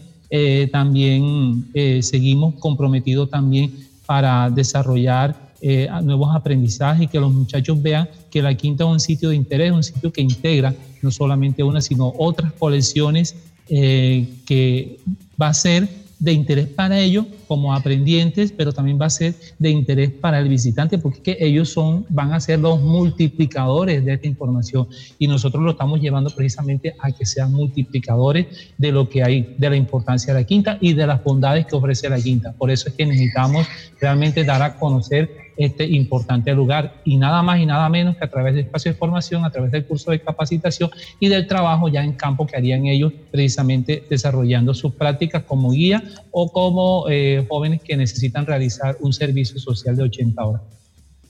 también 0.72 1.66
seguimos 2.02 2.56
comprometidos 2.56 3.30
también 3.30 3.72
para 4.06 4.50
desarrollar 4.50 5.36
eh, 5.62 5.90
nuevos 6.04 6.36
aprendizajes 6.36 7.04
y 7.04 7.08
que 7.08 7.20
los 7.20 7.34
muchachos 7.34 7.82
vean 7.82 8.08
que 8.30 8.42
la 8.42 8.54
quinta 8.54 8.84
es 8.84 8.90
un 8.90 9.00
sitio 9.00 9.30
de 9.30 9.36
interés, 9.36 9.72
un 9.72 9.84
sitio 9.84 10.12
que 10.12 10.22
integra 10.22 10.76
no 11.02 11.10
solamente 11.10 11.64
una, 11.64 11.82
sino 11.82 12.14
otras 12.18 12.52
colecciones 12.54 13.36
eh, 13.70 14.28
que 14.46 15.00
va 15.42 15.48
a 15.48 15.54
ser 15.54 15.90
de 16.20 16.34
interés 16.34 16.68
para 16.68 17.00
ellos 17.00 17.26
como 17.48 17.74
aprendientes, 17.74 18.52
pero 18.52 18.72
también 18.72 19.00
va 19.00 19.06
a 19.06 19.10
ser 19.10 19.36
de 19.60 19.70
interés 19.70 20.12
para 20.12 20.40
el 20.40 20.50
visitante, 20.50 20.98
porque 20.98 21.38
ellos 21.40 21.70
son, 21.70 22.06
van 22.10 22.34
a 22.34 22.40
ser 22.40 22.60
los 22.60 22.82
multiplicadores 22.82 24.04
de 24.04 24.14
esta 24.14 24.28
información 24.28 24.88
y 25.20 25.28
nosotros 25.28 25.64
lo 25.64 25.72
estamos 25.72 26.02
llevando 26.02 26.30
precisamente 26.30 26.96
a 27.00 27.12
que 27.12 27.26
sean 27.26 27.52
multiplicadores 27.52 28.48
de 28.78 28.92
lo 28.92 29.10
que 29.10 29.24
hay, 29.24 29.56
de 29.58 29.70
la 29.70 29.76
importancia 29.76 30.34
de 30.34 30.42
la 30.42 30.46
quinta 30.46 30.78
y 30.82 30.94
de 30.94 31.08
las 31.08 31.24
bondades 31.24 31.66
que 31.66 31.76
ofrece 31.76 32.10
la 32.10 32.20
quinta. 32.20 32.54
Por 32.54 32.72
eso 32.72 32.90
es 32.90 32.96
que 32.96 33.06
necesitamos 33.06 33.68
realmente 34.06 34.44
dar 34.44 34.62
a 34.62 34.76
conocer 34.76 35.32
este 35.58 35.84
importante 35.84 36.54
lugar 36.54 37.02
y 37.06 37.18
nada 37.18 37.42
más 37.42 37.60
y 37.60 37.66
nada 37.66 37.90
menos 37.90 38.16
que 38.18 38.26
a 38.26 38.30
través 38.30 38.54
de 38.54 38.62
espacio 38.62 38.92
de 38.92 38.98
formación, 39.00 39.44
a 39.44 39.50
través 39.50 39.72
del 39.72 39.84
curso 39.84 40.12
de 40.12 40.20
capacitación 40.20 40.92
y 41.20 41.28
del 41.28 41.48
trabajo 41.48 41.88
ya 41.88 42.04
en 42.04 42.14
campo 42.14 42.46
que 42.46 42.56
harían 42.56 42.86
ellos 42.86 43.12
precisamente 43.32 44.04
desarrollando 44.08 44.76
sus 44.76 44.94
prácticas 44.94 45.42
como 45.44 45.72
guía 45.72 46.04
o 46.30 46.52
como 46.52 47.06
eh, 47.10 47.44
jóvenes 47.50 47.82
que 47.82 47.98
necesitan 47.98 48.46
realizar 48.46 48.96
un 49.00 49.12
servicio 49.12 49.58
social 49.58 49.96
de 49.96 50.04
80 50.04 50.46
horas. 50.46 50.62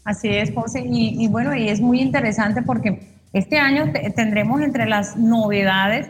Así 0.04 0.28
es, 0.28 0.54
José, 0.54 0.84
y, 0.86 1.28
bueno, 1.30 1.56
y 1.56 1.70
es 1.70 1.80
muy 1.80 2.02
interesante 2.02 2.62
porque 2.62 3.00
este 3.32 3.58
año 3.58 3.94
tendremos 4.18 4.62
entre 4.62 4.86
las 4.86 5.16
novedades, 5.16 6.08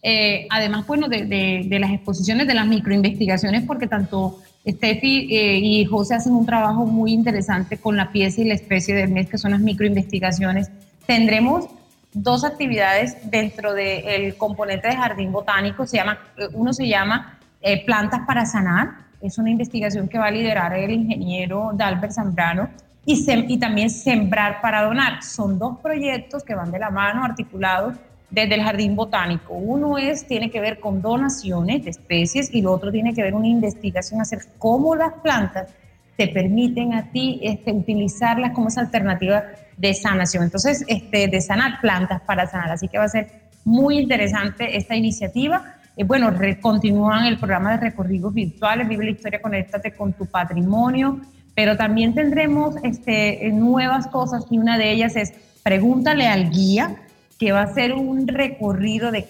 eh, 0.00 0.46
además, 0.48 0.86
bueno, 0.86 1.08
de, 1.08 1.26
de 1.26 1.78
las 1.80 1.90
exposiciones, 1.90 2.46
de 2.46 2.54
las 2.54 2.68
microinvestigaciones, 2.68 3.64
porque 3.64 3.88
tanto 3.88 4.38
Steffi 4.66 5.28
eh, 5.30 5.58
y 5.58 5.84
José 5.84 6.14
hacen 6.14 6.34
un 6.34 6.46
trabajo 6.46 6.86
muy 6.86 7.12
interesante 7.12 7.76
con 7.76 7.96
la 7.96 8.10
pieza 8.10 8.40
y 8.40 8.44
la 8.44 8.54
especie 8.54 8.94
del 8.94 9.10
mes, 9.10 9.28
que 9.28 9.36
son 9.36 9.50
las 9.50 9.60
microinvestigaciones. 9.60 10.70
Tendremos 11.06 11.66
dos 12.14 12.44
actividades 12.44 13.16
dentro 13.30 13.74
del 13.74 14.36
componente 14.36 14.88
de 14.88 14.96
jardín 14.96 15.32
botánico. 15.32 15.86
Se 15.86 15.98
llama, 15.98 16.18
eh, 16.38 16.48
uno 16.54 16.72
se 16.72 16.88
llama 16.88 17.38
eh, 17.60 17.84
Plantas 17.84 18.20
para 18.26 18.46
Sanar. 18.46 19.04
Es 19.20 19.38
una 19.38 19.50
investigación 19.50 20.08
que 20.08 20.18
va 20.18 20.26
a 20.26 20.30
liderar 20.30 20.72
el 20.74 20.90
ingeniero 20.90 21.72
Dalbert 21.74 22.12
Zambrano. 22.12 22.70
Y, 23.06 23.22
y 23.48 23.58
también 23.58 23.90
Sembrar 23.90 24.62
para 24.62 24.84
Donar. 24.84 25.22
Son 25.22 25.58
dos 25.58 25.78
proyectos 25.80 26.42
que 26.42 26.54
van 26.54 26.70
de 26.70 26.78
la 26.78 26.88
mano, 26.88 27.22
articulados 27.22 27.96
desde 28.30 28.54
el 28.54 28.62
jardín 28.62 28.96
botánico. 28.96 29.54
Uno 29.54 29.98
es, 29.98 30.26
tiene 30.26 30.50
que 30.50 30.60
ver 30.60 30.80
con 30.80 31.00
donaciones 31.00 31.84
de 31.84 31.90
especies 31.90 32.52
y 32.52 32.62
lo 32.62 32.72
otro 32.72 32.90
tiene 32.90 33.14
que 33.14 33.22
ver 33.22 33.34
una 33.34 33.48
investigación 33.48 34.20
acerca 34.20 34.46
cómo 34.58 34.94
las 34.96 35.12
plantas 35.22 35.68
te 36.16 36.28
permiten 36.28 36.94
a 36.94 37.10
ti 37.10 37.40
este, 37.42 37.72
utilizarlas 37.72 38.52
como 38.52 38.68
esa 38.68 38.80
alternativa 38.80 39.44
de 39.76 39.94
sanación. 39.94 40.44
Entonces, 40.44 40.84
este, 40.86 41.28
de 41.28 41.40
sanar 41.40 41.80
plantas 41.80 42.20
para 42.22 42.46
sanar. 42.46 42.70
Así 42.70 42.88
que 42.88 42.98
va 42.98 43.04
a 43.04 43.08
ser 43.08 43.28
muy 43.64 43.98
interesante 43.98 44.76
esta 44.76 44.94
iniciativa. 44.94 45.74
Eh, 45.96 46.04
bueno, 46.04 46.32
continúan 46.60 47.26
el 47.26 47.38
programa 47.38 47.72
de 47.72 47.78
recorridos 47.78 48.32
virtuales, 48.32 48.88
Vive 48.88 49.04
la 49.04 49.10
Historia, 49.10 49.42
conéctate 49.42 49.92
con 49.92 50.12
tu 50.12 50.26
patrimonio, 50.26 51.20
pero 51.54 51.76
también 51.76 52.14
tendremos 52.14 52.76
este, 52.82 53.50
nuevas 53.52 54.06
cosas 54.08 54.44
y 54.50 54.58
una 54.58 54.78
de 54.78 54.90
ellas 54.90 55.16
es 55.16 55.32
pregúntale 55.62 56.26
al 56.26 56.50
guía 56.50 56.96
que 57.38 57.52
va 57.52 57.62
a 57.62 57.74
ser 57.74 57.92
un 57.92 58.26
recorrido 58.26 59.10
de 59.10 59.26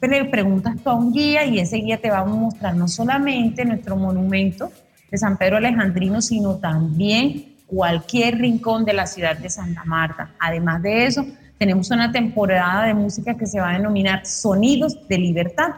que 0.00 0.08
le 0.08 0.24
preguntas 0.24 0.76
tú 0.82 0.90
a 0.90 0.94
un 0.94 1.12
guía 1.12 1.44
y 1.44 1.58
ese 1.58 1.76
guía 1.76 2.00
te 2.00 2.10
va 2.10 2.18
a 2.18 2.24
mostrar 2.24 2.74
no 2.74 2.88
solamente 2.88 3.64
nuestro 3.64 3.96
monumento 3.96 4.70
de 5.10 5.18
San 5.18 5.36
Pedro 5.36 5.56
Alejandrino, 5.58 6.20
sino 6.20 6.56
también 6.56 7.54
cualquier 7.66 8.38
rincón 8.38 8.84
de 8.84 8.92
la 8.92 9.06
ciudad 9.06 9.36
de 9.36 9.50
Santa 9.50 9.84
Marta. 9.84 10.30
Además 10.38 10.82
de 10.82 11.06
eso, 11.06 11.24
tenemos 11.58 11.90
una 11.90 12.12
temporada 12.12 12.86
de 12.86 12.94
música 12.94 13.36
que 13.36 13.46
se 13.46 13.60
va 13.60 13.70
a 13.70 13.72
denominar 13.74 14.26
Sonidos 14.26 15.08
de 15.08 15.18
Libertad 15.18 15.70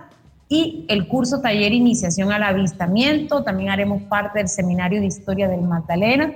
y 0.49 0.85
el 0.89 1.09
curso 1.09 1.41
taller 1.41 1.73
Iniciación 1.73 2.33
al 2.33 2.43
Avistamiento. 2.43 3.43
También 3.43 3.71
haremos 3.71 4.03
parte 4.03 4.39
del 4.39 4.49
Seminario 4.49 5.01
de 5.01 5.07
Historia 5.07 5.49
del 5.49 5.63
Magdalena 5.63 6.33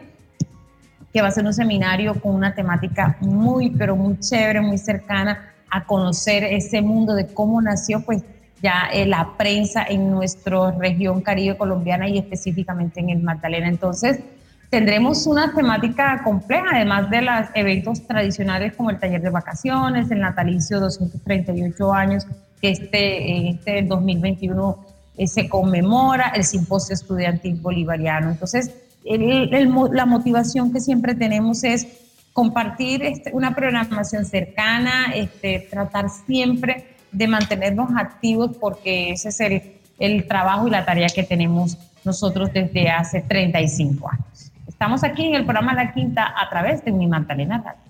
que 1.13 1.23
va 1.23 1.29
a 1.29 1.31
ser 1.31 1.45
un 1.45 1.55
seminario 1.55 2.15
con 2.21 2.35
una 2.35 2.55
temática 2.55 3.17
muy, 3.21 3.71
pero 3.71 3.97
muy 3.97 4.19
chévere, 4.21 4.61
muy 4.61 4.79
cercana 4.79 5.53
a 5.71 5.85
conocer 5.85 6.45
ese 6.45 6.83
mundo 6.83 7.15
de 7.15 7.27
cómo 7.27 7.61
nació, 7.61 8.01
pues 8.03 8.23
ya 8.63 8.89
eh, 8.93 9.07
la 9.07 9.37
prensa 9.37 9.85
en 9.89 10.11
nuestra 10.11 10.73
región 10.73 11.21
caribe 11.23 11.57
colombiana 11.57 12.09
y 12.09 12.19
específicamente 12.19 13.01
en 13.01 13.11
el 13.11 13.23
Magdalena. 13.23 13.69
Entonces, 13.69 14.21
tendremos 14.69 15.27
una 15.27 15.53
temática 15.55 16.23
compleja, 16.23 16.67
además 16.73 17.11
de 17.11 17.23
los 17.23 17.47
eventos 17.55 18.07
tradicionales 18.07 18.75
como 18.75 18.91
el 18.91 18.99
taller 18.99 19.23
de 19.23 19.31
vacaciones, 19.31 20.11
el 20.11 20.21
natalicio 20.21 20.79
238 20.81 21.93
años, 21.93 22.27
que 22.61 22.71
este, 22.71 23.49
este 23.49 23.83
2021 23.83 24.87
eh, 25.17 25.27
se 25.27 25.49
conmemora, 25.49 26.33
el 26.35 26.45
simposio 26.45 26.95
estudiantil 26.95 27.57
bolivariano. 27.57 28.31
Entonces, 28.31 28.73
la 29.05 30.07
motivación 30.07 30.73
que 30.73 30.81
siempre 30.81 31.15
tenemos 31.15 31.65
es 31.65 31.87
compartir 32.33 33.03
este, 33.03 33.33
una 33.33 33.55
programación 33.55 34.25
cercana, 34.25 35.13
este, 35.15 35.69
tratar 35.71 36.09
siempre 36.09 36.97
de 37.13 37.27
mantenernos 37.27 37.91
activos 37.97 38.57
porque 38.61 39.11
ese 39.11 39.31
es 39.31 39.41
el, 39.41 39.63
el 39.99 40.27
trabajo 40.27 40.69
y 40.69 40.71
la 40.71 40.85
tarea 40.85 41.09
que 41.09 41.23
tenemos 41.23 41.77
nosotros 42.05 42.53
desde 42.53 42.89
hace 42.89 43.21
35 43.21 44.11
años. 44.11 44.53
Estamos 44.67 45.05
aquí 45.05 45.27
en 45.27 45.35
el 45.35 45.45
programa 45.45 45.75
La 45.75 45.93
Quinta 45.93 46.35
a 46.37 46.49
través 46.49 46.85
de 46.85 46.93
mi 46.93 47.07
Magdalena 47.07 47.59
Radio 47.59 47.90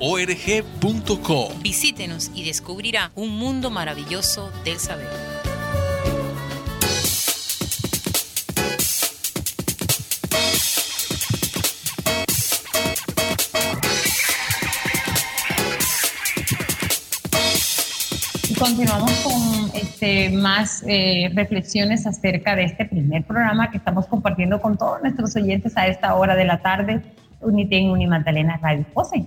org.co. 0.00 1.52
Visítenos 1.60 2.30
y 2.34 2.44
descubrirá 2.44 3.10
un 3.14 3.36
mundo 3.36 3.70
maravilloso 3.70 4.50
del 4.64 4.78
saber. 4.78 5.08
continuamos 18.58 19.12
con 19.20 19.70
este, 19.74 20.30
más 20.30 20.82
eh, 20.86 21.30
reflexiones 21.34 22.06
acerca 22.06 22.56
de 22.56 22.64
este 22.64 22.84
primer 22.86 23.24
programa 23.24 23.70
que 23.70 23.78
estamos 23.78 24.06
compartiendo 24.06 24.60
con 24.60 24.76
todos 24.76 25.00
nuestros 25.00 25.36
oyentes 25.36 25.76
a 25.76 25.86
esta 25.86 26.14
hora 26.14 26.34
de 26.34 26.44
la 26.44 26.60
tarde, 26.60 27.00
Uniten 27.40 27.90
Unimagdalena 27.90 28.58
Radio 28.58 28.84
José. 28.94 29.26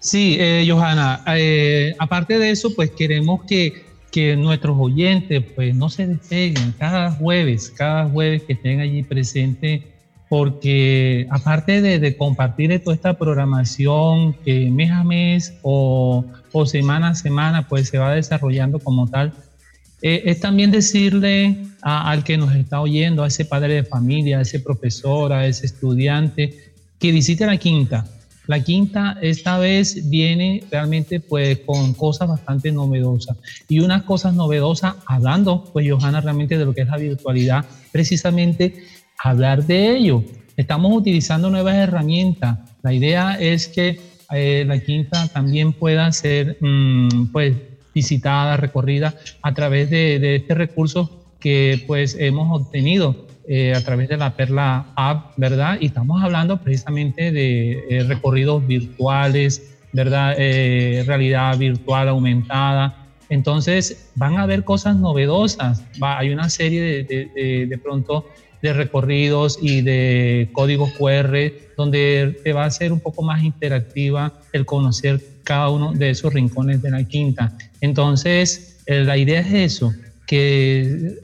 Sí, 0.00 0.36
eh, 0.38 0.64
Johanna, 0.68 1.22
eh, 1.26 1.94
aparte 1.98 2.38
de 2.38 2.50
eso, 2.50 2.74
pues 2.74 2.90
queremos 2.92 3.42
que, 3.44 3.84
que, 4.12 4.36
nuestros 4.36 4.76
oyentes 4.78 5.42
pues 5.54 5.74
no 5.74 5.88
se 5.88 6.06
despeguen. 6.06 6.72
Cada 6.78 7.10
jueves, 7.10 7.70
cada 7.70 8.08
jueves 8.08 8.42
que 8.44 8.52
estén 8.52 8.80
allí 8.80 9.02
presentes, 9.02 9.82
porque 10.28 11.26
aparte 11.30 11.80
de, 11.80 12.16
compartir 12.16 12.78
toda 12.82 12.94
esta 12.94 13.14
programación 13.18 14.34
que 14.44 14.70
mes 14.70 14.90
a 14.90 15.02
mes 15.02 15.54
o, 15.62 16.24
o, 16.52 16.66
semana 16.66 17.08
a 17.08 17.14
semana 17.14 17.66
pues 17.66 17.88
se 17.88 17.98
va 17.98 18.14
desarrollando 18.14 18.78
como 18.78 19.08
tal, 19.08 19.32
eh, 20.02 20.22
es 20.26 20.40
también 20.40 20.70
decirle 20.70 21.56
al 21.80 22.22
que 22.22 22.36
nos 22.36 22.54
está 22.54 22.80
oyendo, 22.80 23.24
a 23.24 23.28
ese 23.28 23.44
padre 23.44 23.74
de 23.74 23.84
familia, 23.84 24.38
a 24.38 24.42
ese 24.42 24.60
profesor, 24.60 25.32
a 25.32 25.46
ese 25.46 25.66
estudiante, 25.66 26.72
que 26.98 27.10
visite 27.10 27.46
la 27.46 27.56
quinta, 27.56 28.06
La 28.48 28.64
quinta 28.64 29.18
esta 29.20 29.58
vez 29.58 30.08
viene 30.08 30.64
realmente 30.70 31.20
pues 31.20 31.58
con 31.66 31.92
cosas 31.92 32.28
bastante 32.30 32.72
novedosas 32.72 33.36
y 33.68 33.80
unas 33.80 34.04
cosas 34.04 34.32
novedosas 34.32 34.94
hablando 35.04 35.64
pues 35.70 35.86
Johanna 35.86 36.22
realmente 36.22 36.56
de 36.56 36.64
lo 36.64 36.74
que 36.74 36.80
es 36.80 36.88
la 36.88 36.96
virtualidad, 36.96 37.66
precisamente 37.92 38.84
hablar 39.22 39.66
de 39.66 39.94
ello. 39.94 40.24
Estamos 40.56 40.96
utilizando 40.96 41.50
nuevas 41.50 41.74
herramientas. 41.74 42.58
La 42.82 42.94
idea 42.94 43.38
es 43.38 43.68
que 43.68 44.00
eh, 44.32 44.64
la 44.66 44.78
quinta 44.78 45.28
también 45.28 45.74
pueda 45.74 46.10
ser 46.10 46.56
mm, 46.58 47.26
pues 47.30 47.54
visitada, 47.94 48.56
recorrida 48.56 49.14
a 49.42 49.52
través 49.52 49.90
de, 49.90 50.18
de 50.20 50.36
este 50.36 50.54
recurso 50.54 51.22
que 51.38 51.84
pues 51.86 52.16
hemos 52.18 52.62
obtenido 52.62 53.27
eh, 53.50 53.72
a 53.74 53.80
través 53.82 54.10
de 54.10 54.18
la 54.18 54.36
Perla 54.36 54.88
App, 54.94 55.32
¿verdad? 55.38 55.78
Y 55.80 55.86
estamos 55.86 56.22
hablando 56.22 56.60
precisamente 56.60 57.32
de 57.32 57.82
eh, 57.88 58.04
recorridos 58.06 58.66
virtuales, 58.66 59.74
¿verdad? 59.90 60.34
Eh, 60.36 61.02
realidad 61.06 61.56
virtual 61.56 62.08
aumentada. 62.08 63.06
Entonces 63.30 64.10
van 64.16 64.36
a 64.36 64.42
haber 64.42 64.64
cosas 64.64 64.96
novedosas. 64.96 65.82
Va, 66.02 66.18
hay 66.18 66.28
una 66.28 66.50
serie 66.50 66.82
de, 66.82 67.30
de, 67.34 67.66
de, 67.66 67.78
pronto 67.78 68.26
de 68.60 68.74
recorridos 68.74 69.58
y 69.62 69.80
de 69.80 70.50
códigos 70.52 70.90
QR 70.92 71.50
donde 71.74 72.38
te 72.44 72.52
va 72.52 72.66
a 72.66 72.70
ser 72.70 72.92
un 72.92 73.00
poco 73.00 73.22
más 73.22 73.42
interactiva 73.42 74.34
el 74.52 74.66
conocer 74.66 75.22
cada 75.44 75.70
uno 75.70 75.94
de 75.94 76.10
esos 76.10 76.34
rincones 76.34 76.82
de 76.82 76.90
la 76.90 77.02
quinta. 77.04 77.56
Entonces, 77.80 78.82
la 78.86 79.16
idea 79.16 79.40
es 79.40 79.54
eso, 79.54 79.94
que 80.26 81.16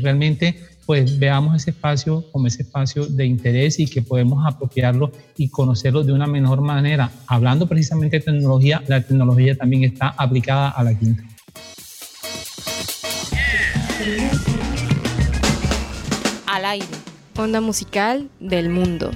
realmente 0.00 0.71
pues 0.92 1.18
veamos 1.18 1.56
ese 1.56 1.70
espacio 1.70 2.22
como 2.32 2.48
ese 2.48 2.64
espacio 2.64 3.06
de 3.06 3.24
interés 3.24 3.80
y 3.80 3.86
que 3.86 4.02
podemos 4.02 4.46
apropiarlo 4.46 5.10
y 5.38 5.48
conocerlo 5.48 6.04
de 6.04 6.12
una 6.12 6.26
mejor 6.26 6.60
manera. 6.60 7.10
Hablando 7.26 7.66
precisamente 7.66 8.18
de 8.18 8.24
tecnología, 8.26 8.82
la 8.88 9.00
tecnología 9.00 9.56
también 9.56 9.84
está 9.84 10.08
aplicada 10.18 10.68
a 10.68 10.84
la 10.84 10.92
quinta. 10.92 11.22
Al 16.46 16.64
aire. 16.66 16.86
Onda 17.38 17.62
musical 17.62 18.28
del 18.38 18.68
mundo. 18.68 19.12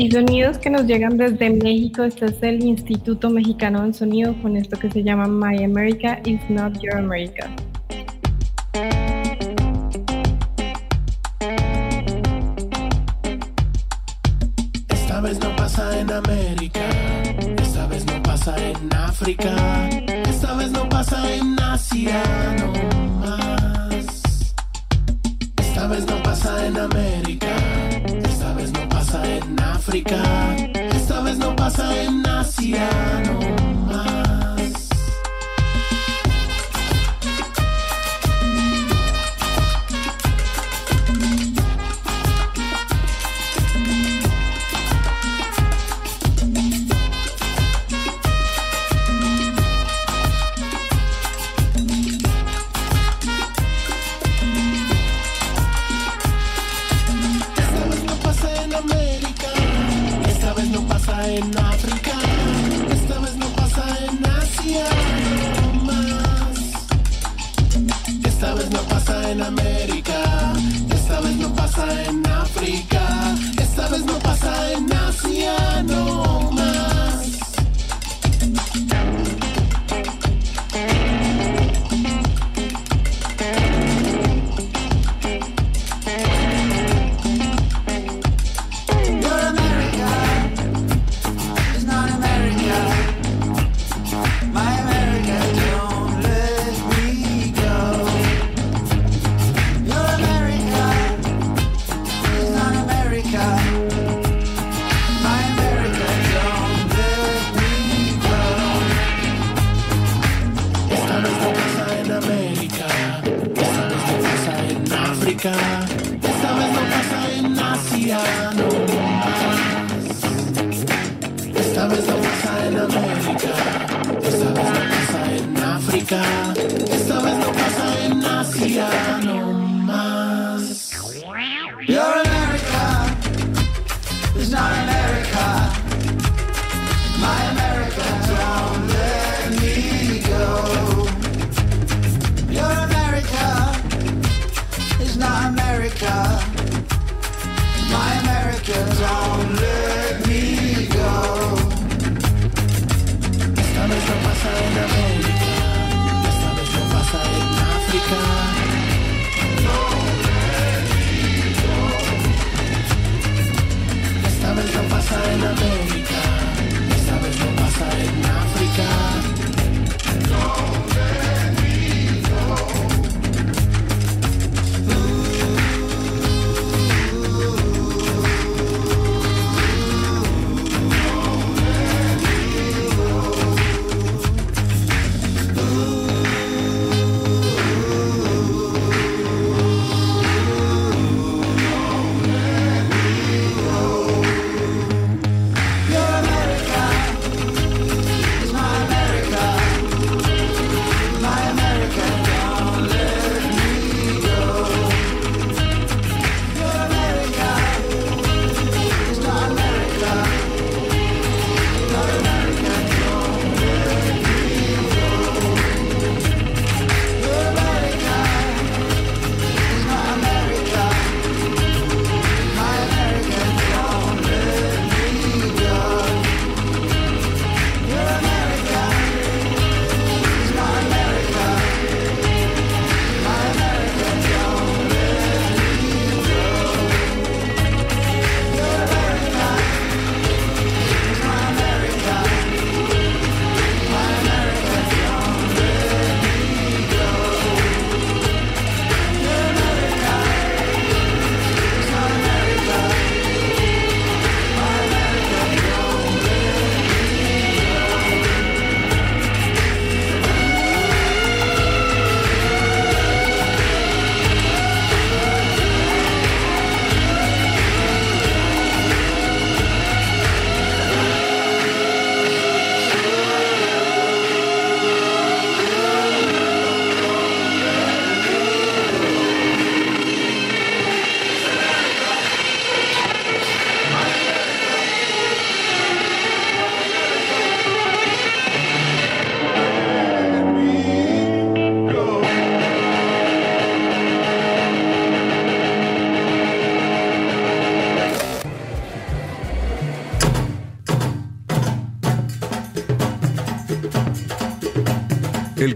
Y 0.00 0.10
sonidos 0.10 0.56
que 0.56 0.70
nos 0.70 0.86
llegan 0.86 1.18
desde 1.18 1.50
México, 1.50 2.04
este 2.04 2.24
es 2.24 2.42
el 2.42 2.64
Instituto 2.64 3.28
Mexicano 3.28 3.82
del 3.82 3.92
Sonido 3.92 4.34
con 4.40 4.56
esto 4.56 4.78
que 4.78 4.90
se 4.90 5.02
llama 5.02 5.26
My 5.26 5.62
America 5.62 6.22
is 6.24 6.40
Not 6.48 6.80
Your 6.80 6.96
America. 6.96 7.54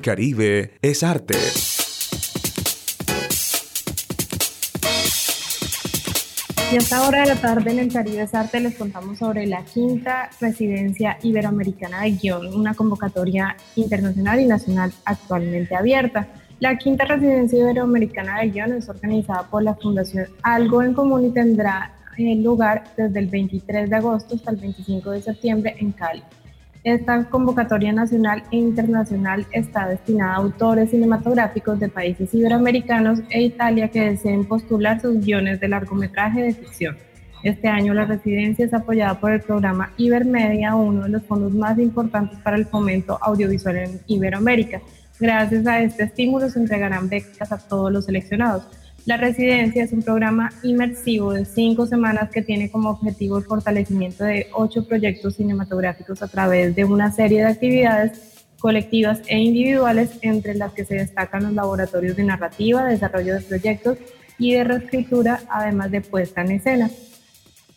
Caribe 0.00 0.78
es 0.80 1.02
arte. 1.02 1.34
Y 6.72 6.74
a 6.74 6.78
esta 6.78 7.06
hora 7.06 7.20
de 7.20 7.26
la 7.26 7.34
tarde 7.34 7.70
en 7.70 7.80
el 7.80 7.92
Caribe 7.92 8.22
es 8.22 8.34
arte 8.34 8.60
les 8.60 8.76
contamos 8.76 9.18
sobre 9.18 9.46
la 9.46 9.62
quinta 9.62 10.30
residencia 10.40 11.18
iberoamericana 11.22 12.00
de 12.00 12.12
guion, 12.12 12.54
una 12.54 12.72
convocatoria 12.72 13.58
internacional 13.76 14.40
y 14.40 14.46
nacional 14.46 14.90
actualmente 15.04 15.76
abierta. 15.76 16.28
La 16.60 16.78
quinta 16.78 17.04
residencia 17.04 17.58
iberoamericana 17.58 18.40
de 18.40 18.48
guion 18.48 18.72
es 18.72 18.88
organizada 18.88 19.42
por 19.50 19.62
la 19.62 19.74
Fundación 19.74 20.28
Algo 20.42 20.82
en 20.82 20.94
Común 20.94 21.26
y 21.26 21.30
tendrá 21.30 21.92
lugar 22.16 22.84
desde 22.96 23.18
el 23.18 23.26
23 23.26 23.90
de 23.90 23.96
agosto 23.96 24.34
hasta 24.34 24.50
el 24.50 24.56
25 24.56 25.10
de 25.10 25.20
septiembre 25.20 25.76
en 25.78 25.92
Cali. 25.92 26.22
Esta 26.84 27.24
convocatoria 27.30 27.94
nacional 27.94 28.42
e 28.50 28.58
internacional 28.58 29.46
está 29.52 29.88
destinada 29.88 30.34
a 30.34 30.36
autores 30.36 30.90
cinematográficos 30.90 31.80
de 31.80 31.88
países 31.88 32.34
iberoamericanos 32.34 33.20
e 33.30 33.42
Italia 33.42 33.88
que 33.88 34.10
deseen 34.10 34.44
postular 34.44 35.00
sus 35.00 35.18
guiones 35.24 35.60
de 35.60 35.68
largometraje 35.68 36.42
de 36.42 36.52
ficción. 36.52 36.98
Este 37.42 37.68
año 37.68 37.94
la 37.94 38.04
residencia 38.04 38.66
es 38.66 38.74
apoyada 38.74 39.18
por 39.18 39.32
el 39.32 39.40
programa 39.40 39.94
Ibermedia, 39.96 40.74
uno 40.74 41.04
de 41.04 41.08
los 41.08 41.22
fondos 41.24 41.54
más 41.54 41.78
importantes 41.78 42.38
para 42.40 42.58
el 42.58 42.66
fomento 42.66 43.18
audiovisual 43.18 43.76
en 43.78 44.00
Iberoamérica. 44.06 44.82
Gracias 45.18 45.66
a 45.66 45.80
este 45.80 46.02
estímulo 46.02 46.50
se 46.50 46.58
entregarán 46.58 47.08
becas 47.08 47.50
a 47.50 47.56
todos 47.56 47.90
los 47.90 48.04
seleccionados. 48.04 48.68
La 49.06 49.18
residencia 49.18 49.84
es 49.84 49.92
un 49.92 50.02
programa 50.02 50.50
inmersivo 50.62 51.34
de 51.34 51.44
cinco 51.44 51.86
semanas 51.86 52.30
que 52.30 52.40
tiene 52.40 52.70
como 52.70 52.88
objetivo 52.88 53.36
el 53.36 53.44
fortalecimiento 53.44 54.24
de 54.24 54.46
ocho 54.54 54.88
proyectos 54.88 55.36
cinematográficos 55.36 56.22
a 56.22 56.28
través 56.28 56.74
de 56.74 56.86
una 56.86 57.12
serie 57.12 57.40
de 57.40 57.48
actividades 57.48 58.46
colectivas 58.58 59.20
e 59.26 59.38
individuales, 59.38 60.18
entre 60.22 60.54
las 60.54 60.72
que 60.72 60.86
se 60.86 60.94
destacan 60.94 61.42
los 61.42 61.52
laboratorios 61.52 62.16
de 62.16 62.24
narrativa, 62.24 62.86
desarrollo 62.86 63.34
de 63.34 63.42
proyectos 63.42 63.98
y 64.38 64.54
de 64.54 64.64
reescritura, 64.64 65.42
además 65.50 65.90
de 65.90 66.00
puesta 66.00 66.40
en 66.40 66.52
escena. 66.52 66.90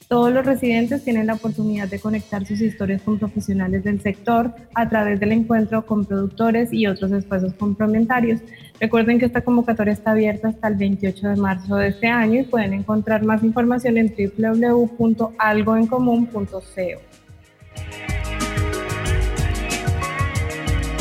Todos 0.08 0.32
los 0.32 0.46
residentes 0.46 1.04
tienen 1.04 1.28
la 1.28 1.34
oportunidad 1.34 1.90
de 1.90 2.00
conectar 2.00 2.46
sus 2.46 2.62
historias 2.62 3.02
con 3.02 3.20
profesionales 3.20 3.84
del 3.84 4.00
sector 4.00 4.56
a 4.74 4.88
través 4.88 5.20
del 5.20 5.34
encuentro 5.34 5.86
con 5.86 6.06
productores 6.06 6.72
y 6.72 6.88
otros 6.88 7.12
espacios 7.12 7.54
complementarios. 7.56 8.40
Recuerden 8.80 9.18
que 9.18 9.26
esta 9.26 9.42
convocatoria 9.42 9.94
está 9.94 10.12
abierta 10.12 10.50
hasta 10.50 10.68
el 10.68 10.76
28 10.76 11.30
de 11.30 11.36
marzo 11.36 11.78
de 11.78 11.88
este 11.88 12.06
año 12.08 12.42
y 12.42 12.44
pueden 12.44 12.74
encontrar 12.74 13.26
más 13.26 13.44
información 13.44 13.98
en 13.98 14.14
www.algoencomún.co. 14.38 16.62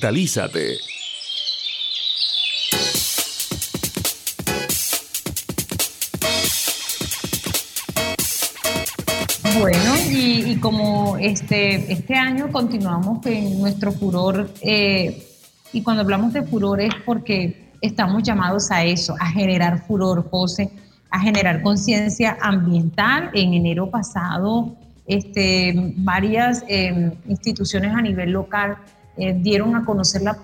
Ambientalízate. 0.00 0.78
Bueno, 9.58 9.94
y, 10.10 10.56
como 10.56 11.18
este, 11.18 11.92
este 11.92 12.14
año 12.14 12.50
continuamos 12.50 13.26
en 13.26 13.60
nuestro 13.60 13.92
furor, 13.92 14.50
eh, 14.62 15.26
y 15.74 15.82
cuando 15.82 16.02
hablamos 16.02 16.32
de 16.32 16.44
furor 16.44 16.80
es 16.80 16.94
porque 17.04 17.70
estamos 17.82 18.22
llamados 18.22 18.70
a 18.70 18.84
eso, 18.84 19.14
a 19.20 19.26
generar 19.26 19.86
furor, 19.86 20.26
José, 20.30 20.70
a 21.10 21.20
generar 21.20 21.60
conciencia 21.60 22.38
ambiental. 22.40 23.30
En 23.34 23.52
enero 23.52 23.90
pasado, 23.90 24.74
este, 25.06 25.92
varias 25.96 26.64
em, 26.68 27.12
instituciones 27.28 27.94
a 27.94 28.00
nivel 28.00 28.30
local 28.30 28.78
eh, 29.20 29.36
dieron 29.38 29.76
a 29.76 29.84
conocer 29.84 30.22
la 30.22 30.36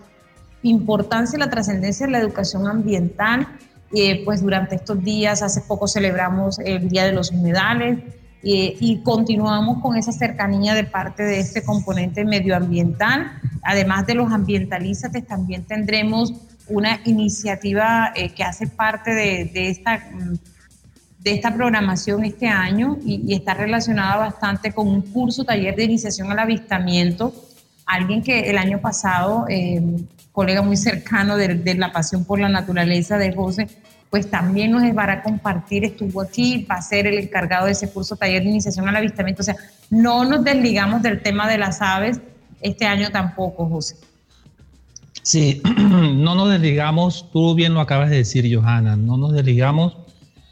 importancia 0.63 1.37
y 1.37 1.41
la 1.41 1.51
trascendencia 1.51 2.07
de 2.07 2.13
la 2.13 2.19
educación 2.19 2.67
ambiental. 2.67 3.49
Eh, 3.95 4.23
pues 4.25 4.43
durante 4.43 4.75
estos 4.75 5.03
días, 5.03 5.43
hace 5.43 5.61
poco 5.61 5.87
celebramos 5.87 6.59
el 6.59 6.89
Día 6.89 7.05
de 7.05 7.13
los 7.13 7.31
Humedales 7.31 7.99
eh, 8.43 8.77
y 8.81 8.99
continuamos 9.03 9.81
con 9.81 9.97
esa 9.97 10.13
cercanía 10.13 10.75
de 10.75 10.85
parte 10.85 11.23
de 11.23 11.39
este 11.39 11.63
componente 11.63 12.25
medioambiental. 12.25 13.41
Además 13.63 14.07
de 14.07 14.15
los 14.15 14.33
ambientalistas, 14.33 15.13
también 15.27 15.65
tendremos 15.65 16.35
una 16.69 17.01
iniciativa 17.05 18.13
que 18.35 18.43
hace 18.43 18.67
parte 18.67 19.15
de 19.15 19.69
esta 19.71 19.99
mm, 19.99 20.35
de 21.27 21.33
esta 21.33 21.53
programación 21.53 22.25
este 22.25 22.47
año 22.47 22.99
y, 23.05 23.35
está 23.35 23.53
relacionada 23.53 24.17
bastante 24.17 24.73
con 24.73 24.87
un 24.87 25.03
curso, 25.03 25.45
taller 25.45 25.75
de 25.75 25.83
iniciación 25.83 26.31
al 26.31 26.39
avistamiento. 26.39 27.35
Alguien 27.87 28.23
que 28.23 28.51
el 28.51 28.59
año 28.59 28.81
pasado, 28.81 29.47
eh, 29.49 29.81
colega 30.33 30.61
muy 30.61 30.77
cercano 30.77 31.37
de, 31.37 31.75
la 31.77 31.93
pasión 31.93 32.25
por 32.25 32.41
la 32.41 32.49
naturaleza 32.49 33.17
de 33.17 33.33
José, 33.33 33.69
pues 34.11 34.29
también 34.29 34.73
nos 34.73 34.83
va 34.83 35.13
a 35.13 35.23
compartir, 35.23 35.85
estuvo 35.85 36.21
aquí, 36.21 36.67
va 36.71 36.77
a 36.77 36.83
ser 36.83 37.07
el 37.07 37.19
encargado 37.19 37.67
de 37.67 37.73
ese 37.73 37.91
curso, 37.91 38.17
taller 38.17 38.43
de 38.43 38.51
iniciación 38.51 38.89
al 38.89 38.97
avistamiento. 38.97 39.43
O 39.43 39.45
sea, 39.45 39.57
no 39.89 40.25
nos 40.25 40.45
desligamos 40.45 41.03
del 41.03 41.23
tema 41.23 41.49
de 41.49 41.59
las 41.59 41.81
aves 41.81 42.21
este 42.61 42.87
año 42.87 43.11
tampoco, 43.11 43.69
José. 43.69 43.97
Sí, 45.23 45.63
no 45.79 46.35
nos 46.35 46.51
desligamos, 46.51 47.31
tú 47.33 47.55
bien 47.55 47.75
lo 47.75 47.81
acabas 47.81 48.11
de 48.11 48.17
decir, 48.17 48.47
Johanna, 48.55 48.97
no 48.97 49.17
nos 49.17 49.33
desligamos 49.33 49.97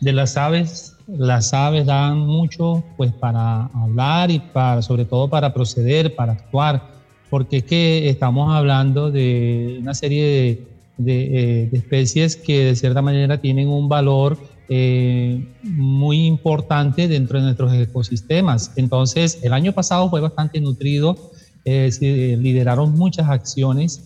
de 0.01 0.12
las 0.12 0.37
aves, 0.37 0.97
las 1.07 1.55
aves 1.55 1.87
dan 1.87 2.18
mucho 2.18 2.82
pues 2.97 3.12
para 3.12 3.66
hablar 3.66 4.30
y 4.30 4.39
para, 4.39 4.82
sobre 4.82 5.05
todo 5.05 5.28
para 5.28 5.53
proceder, 5.53 6.14
para 6.14 6.32
actuar, 6.32 6.93
porque 7.35 7.57
es 7.57 7.64
que 7.64 8.09
estamos 8.09 8.55
hablando 8.55 9.11
de 9.11 9.78
una 9.80 9.93
serie 9.93 10.68
de, 10.97 11.64
eh, 11.64 11.68
especies 11.72 12.37
que 12.37 12.66
de 12.66 12.76
cierta 12.76 13.03
manera 13.03 13.41
tienen 13.41 13.66
un 13.66 13.89
valor 13.89 14.39
eh, 14.68 15.45
muy 15.64 16.26
importante 16.26 17.09
dentro 17.09 17.41
de 17.41 17.47
nuestros 17.47 17.74
ecosistemas. 17.74 18.70
Entonces, 18.76 19.41
el 19.43 19.53
año 19.53 19.72
pasado 19.72 20.09
fue 20.11 20.20
bastante 20.20 20.61
nutrido, 20.61 21.16
eh, 21.64 21.91
lideraron 22.41 22.93
muchas 22.93 23.28
acciones, 23.28 24.05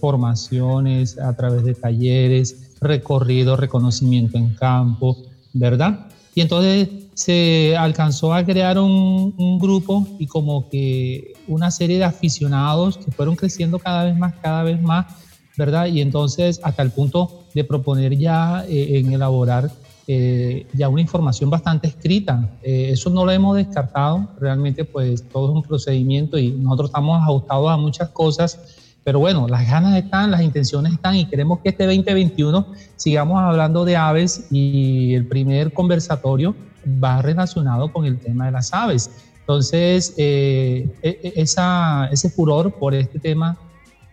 formaciones 0.00 1.20
a 1.20 1.36
través 1.36 1.62
de 1.64 1.74
talleres, 1.74 2.72
recorrido, 2.80 3.54
reconocimiento 3.56 4.38
en 4.38 4.54
campo, 4.56 5.18
¿verdad? 5.52 6.08
Y 6.34 6.40
entonces 6.40 6.88
se 7.14 7.76
alcanzó 7.76 8.32
a 8.34 8.44
crear 8.44 8.78
un, 8.78 9.58
grupo 9.58 10.06
y 10.18 10.26
como 10.26 10.68
que 10.68 11.34
una 11.46 11.70
serie 11.70 11.98
de 11.98 12.04
aficionados 12.04 12.98
que 12.98 13.10
fueron 13.10 13.36
creciendo 13.36 13.78
cada 13.78 14.04
vez 14.04 14.16
más, 14.16 14.34
cada 14.42 14.62
vez 14.62 14.80
más, 14.80 15.06
¿verdad? 15.56 15.86
Y 15.86 16.00
entonces 16.00 16.60
hasta 16.62 16.82
el 16.82 16.90
punto 16.90 17.44
de 17.54 17.64
proponer 17.64 18.16
ya 18.16 18.64
eh, 18.68 18.98
en 18.98 19.12
elaborar 19.12 19.70
eh, 20.08 20.66
ya 20.72 20.88
una 20.88 21.00
información 21.00 21.50
bastante 21.50 21.86
escrita. 21.86 22.50
Eh, 22.62 22.90
eso 22.92 23.10
no 23.10 23.24
lo 23.24 23.30
hemos 23.30 23.56
descartado, 23.56 24.28
realmente 24.40 24.84
pues 24.84 25.28
todo 25.28 25.50
es 25.50 25.54
un 25.56 25.62
procedimiento 25.62 26.38
y 26.38 26.50
nosotros 26.50 26.88
estamos 26.90 27.22
ajustados 27.22 27.70
a 27.70 27.76
muchas 27.76 28.08
cosas 28.08 28.58
pero 29.04 29.18
bueno, 29.18 29.48
las 29.48 29.68
ganas 29.68 29.96
están, 29.96 30.30
las 30.30 30.42
intenciones 30.42 30.92
están 30.92 31.16
y 31.16 31.26
queremos 31.26 31.58
que 31.60 31.70
este 31.70 31.86
2021 31.86 32.66
sigamos 32.96 33.40
hablando 33.40 33.84
de 33.84 33.96
aves 33.96 34.46
y 34.50 35.14
el 35.14 35.26
primer 35.26 35.72
conversatorio 35.72 36.54
va 36.86 37.22
relacionado 37.22 37.92
con 37.92 38.04
el 38.04 38.18
tema 38.18 38.46
de 38.46 38.52
las 38.52 38.72
aves. 38.72 39.10
Entonces, 39.40 40.14
eh, 40.16 40.88
e, 41.02 41.20
e, 41.22 41.42
ese 41.42 42.30
furor 42.30 42.72
por 42.74 42.94
este 42.94 43.18
tema 43.18 43.58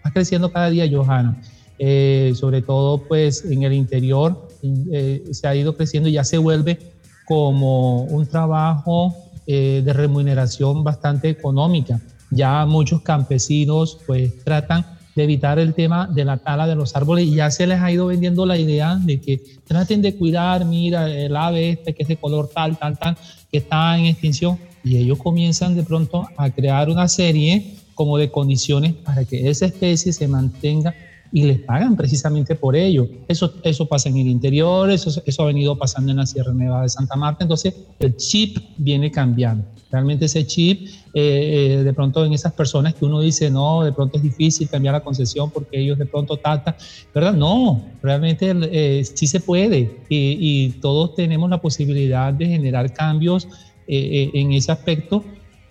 va 0.06 0.12
creciendo 0.12 0.52
cada 0.52 0.70
día, 0.70 0.86
Johanna. 0.92 1.42
Eh, 1.78 2.34
sobre 2.36 2.62
todo, 2.62 2.98
pues 2.98 3.46
en 3.46 3.64
el 3.64 3.74
interior 3.74 4.48
eh, 4.92 5.24
se 5.32 5.48
ha 5.48 5.56
ido 5.56 5.76
creciendo 5.78 6.10
y 6.10 6.14
ya 6.14 6.24
se 6.24 6.38
vuelve 6.38 6.78
como 7.26 8.04
un 8.04 8.26
trabajo 8.26 9.16
de 9.48 9.94
remuneración 9.94 10.84
bastante 10.84 11.28
económica 11.28 12.00
ya 12.32 12.66
muchos 12.66 13.02
campesinos 13.02 14.00
pues 14.06 14.44
tratan 14.44 14.86
de 15.20 15.26
evitar 15.26 15.60
el 15.60 15.74
tema 15.74 16.08
de 16.08 16.24
la 16.24 16.38
tala 16.38 16.66
de 16.66 16.76
los 16.76 16.96
árboles 16.96 17.28
y 17.28 17.36
ya 17.36 17.52
se 17.52 17.68
les 17.68 17.82
ha 17.82 17.92
ido 17.92 18.08
vendiendo 18.08 18.46
la 18.46 18.58
idea 18.58 18.96
de 18.96 19.20
que 19.20 19.42
traten 19.68 20.02
de 20.02 20.16
cuidar, 20.16 20.64
mira, 20.64 21.14
el 21.14 21.36
ave 21.36 21.72
este 21.72 21.94
que 21.94 22.04
es 22.04 22.08
de 22.08 22.16
color 22.16 22.50
tal, 22.54 22.78
tal, 22.78 22.98
tal, 22.98 23.18
que 23.52 23.58
está 23.58 23.98
en 23.98 24.06
extinción. 24.06 24.58
Y 24.82 24.96
ellos 24.96 25.18
comienzan 25.18 25.76
de 25.76 25.84
pronto 25.84 26.26
a 26.38 26.50
crear 26.52 26.90
una 26.90 27.10
serie 27.10 27.76
como 27.96 28.18
de 28.18 28.32
condiciones 28.32 28.94
para 28.94 29.26
que 29.26 29.50
esa 29.50 29.66
especie 29.66 30.14
se 30.14 30.26
mantenga 30.30 30.96
y 31.32 31.44
les 31.44 31.60
pagan 31.60 31.96
precisamente 31.96 32.56
por 32.56 32.76
ello. 32.76 33.08
Eso, 33.28 33.54
eso 33.64 33.86
pasa 33.86 34.10
en 34.10 34.18
el 34.18 34.28
interior, 34.28 34.90
eso, 34.90 35.22
eso 35.26 35.44
ha 35.44 35.46
venido 35.46 35.78
pasando 35.78 36.12
en 36.12 36.18
la 36.18 36.26
Sierra 36.26 36.54
Nevada 36.54 36.84
de 36.84 36.90
Santa 36.90 37.16
Marta, 37.16 37.44
entonces 37.44 37.74
el 38.00 38.16
chip 38.16 38.58
viene 38.78 39.12
cambiando. 39.12 39.66
Realmente 39.92 40.26
ese 40.26 40.46
chip, 40.46 40.88
eh, 41.14 41.80
eh, 41.80 41.84
de 41.84 41.94
pronto 41.94 42.24
en 42.24 42.34
esas 42.34 42.54
personas 42.54 42.94
que 42.94 43.06
uno 43.06 43.22
dice, 43.22 43.50
no, 43.50 43.84
de 43.84 43.92
pronto 43.92 44.18
es 44.18 44.24
difícil 44.24 44.70
cambiar 44.70 44.94
la 44.94 45.02
concesión 45.02 45.50
porque 45.50 45.80
ellos 45.80 45.98
de 45.98 46.06
pronto 46.06 46.38
tratan, 46.38 46.76
¿verdad? 47.14 47.34
No, 47.34 47.84
realmente 48.02 48.54
eh, 48.72 49.04
sí 49.04 49.26
se 49.26 49.40
puede 49.40 50.04
y, 50.08 50.38
y, 50.40 50.70
todos 50.80 51.16
tenemos 51.16 51.50
la 51.50 51.60
posibilidad 51.60 52.32
de 52.34 52.46
generar 52.46 52.94
cambios 52.94 53.48
en 53.92 54.52
ese 54.52 54.72
aspecto 54.72 55.24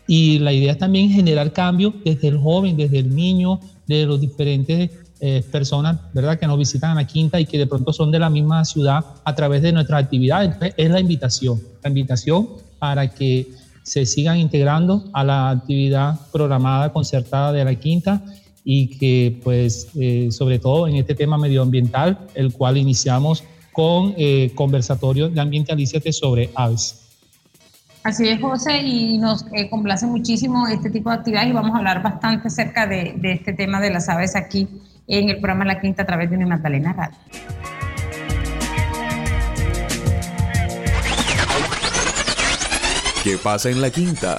y 0.09 0.41
la 0.41 0.53
idea 0.53 0.73
es 0.73 0.79
también 0.79 1.09
generar 1.09 1.53
cambios 1.53 1.95
desde 2.05 2.27
el 2.27 2.39
joven, 2.39 2.77
desde 2.77 2.99
el 2.99 3.15
niño, 3.15 3.61
de 3.87 4.07
los 4.07 4.21
diferentes 4.21 4.91
personas, 5.51 5.99
¿verdad? 6.15 6.39
Que 6.39 6.47
nos 6.47 6.59
visitan 6.59 6.93
a 6.93 6.95
la 6.95 7.07
quinta 7.07 7.41
y 7.41 7.47
que 7.47 7.59
de 7.59 7.67
pronto 7.67 7.93
son 7.93 8.11
de 8.13 8.21
la 8.21 8.31
misma 8.31 8.65
ciudad 8.65 9.05
a 9.25 9.35
través 9.35 9.63
de 9.63 9.73
nuestras 9.73 10.05
actividades. 10.05 10.55
Es 10.77 10.91
la 10.91 11.01
invitación, 11.01 11.61
la 11.83 11.89
invitación 11.89 12.49
para 12.79 13.09
que 13.09 13.49
se 13.83 14.05
sigan 14.07 14.39
integrando 14.39 15.05
a 15.13 15.25
la 15.25 15.51
actividad 15.51 16.21
programada 16.31 16.93
concertada 16.93 17.53
de 17.53 17.65
la 17.65 17.75
quinta 17.75 18.23
y 18.65 18.99
que 18.99 19.41
pues 19.43 19.89
eh, 19.99 20.29
sobre 20.31 20.59
todo 20.59 20.87
en 20.87 20.97
este 20.97 21.15
tema 21.15 21.39
medioambiental, 21.39 22.19
el 22.35 22.53
cual 22.53 22.77
iniciamos 22.77 23.43
con 23.73 24.15
eh, 24.19 24.53
conversatorio 24.55 25.31
de 25.31 25.41
ambientalízate 25.41 26.13
sobre 26.13 26.51
aves. 26.55 27.07
Así 28.03 28.29
es, 28.29 28.41
José, 28.41 28.79
y 28.83 29.19
nos 29.19 29.47
eh, 29.53 29.71
complace 29.71 30.07
muchísimo 30.07 30.67
este 30.69 30.91
tipo 30.91 31.11
de 31.11 31.17
actividades 31.17 31.49
y 31.49 31.53
vamos 31.53 31.75
a 31.75 31.79
hablar 31.79 32.03
bastante 32.03 32.49
acerca 32.49 32.87
de, 32.87 33.19
este 33.23 33.55
tema 33.55 33.81
de 33.81 33.91
las 33.91 34.09
aves 34.09 34.37
aquí 34.37 34.69
en 35.09 35.31
el 35.31 35.37
programa 35.37 35.65
La 35.65 35.81
Quinta 35.81 36.03
a 36.03 36.07
través 36.07 36.31
de 36.31 36.37
mi 36.37 36.45
Magdalena 36.45 36.93
Radio. 36.93 37.17
¿Qué 43.25 43.37
pasa 43.37 43.71
en 43.71 43.81
la 43.81 43.91
quinta? 43.91 44.39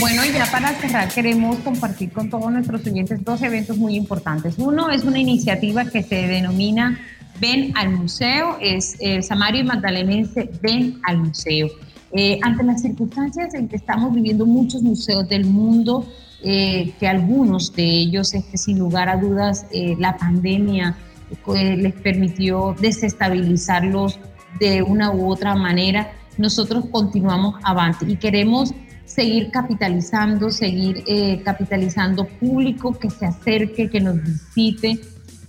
Bueno, 0.00 0.24
y 0.24 0.32
ya 0.32 0.50
para 0.50 0.74
cerrar 0.74 1.08
queremos 1.08 1.58
compartir 1.58 2.10
con 2.12 2.30
todos 2.30 2.50
nuestros 2.50 2.86
oyentes 2.86 3.22
dos 3.24 3.42
eventos 3.42 3.76
muy 3.76 3.96
importantes. 3.96 4.54
Uno 4.58 4.90
es 4.90 5.04
una 5.04 5.18
iniciativa 5.18 5.84
que 5.84 6.02
se 6.02 6.26
denomina 6.26 6.98
Ven 7.40 7.72
al 7.76 7.90
Museo, 7.90 8.58
es 8.60 8.96
el 9.00 9.22
Samario 9.22 9.60
y 9.60 9.64
Magdalenense 9.64 10.50
Ven 10.62 11.00
al 11.04 11.18
Museo. 11.18 11.68
Eh, 12.12 12.38
ante 12.42 12.64
las 12.64 12.80
circunstancias 12.80 13.52
en 13.54 13.68
que 13.68 13.76
estamos 13.76 14.14
viviendo 14.14 14.46
muchos 14.46 14.82
museos 14.82 15.28
del 15.28 15.44
mundo, 15.44 16.06
eh, 16.42 16.92
que 16.98 17.06
algunos 17.06 17.74
de 17.74 17.84
ellos, 17.84 18.32
este, 18.32 18.56
sin 18.56 18.78
lugar 18.78 19.08
a 19.08 19.16
dudas, 19.16 19.66
eh, 19.72 19.94
la 19.98 20.16
pandemia 20.16 20.96
les 21.54 21.92
permitió 21.92 22.74
desestabilizarlos 22.80 24.18
de 24.58 24.82
una 24.82 25.12
u 25.12 25.30
otra 25.30 25.54
manera. 25.54 26.10
Nosotros 26.38 26.86
continuamos 26.90 27.56
avante 27.62 28.06
y 28.08 28.16
queremos 28.16 28.72
seguir 29.04 29.50
capitalizando, 29.50 30.50
seguir 30.50 31.04
capitalizando 31.44 32.26
público 32.26 32.98
que 32.98 33.10
se 33.10 33.26
acerque, 33.26 33.90
que 33.90 34.00
nos 34.00 34.16
visite, 34.22 34.98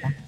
para 0.00 0.23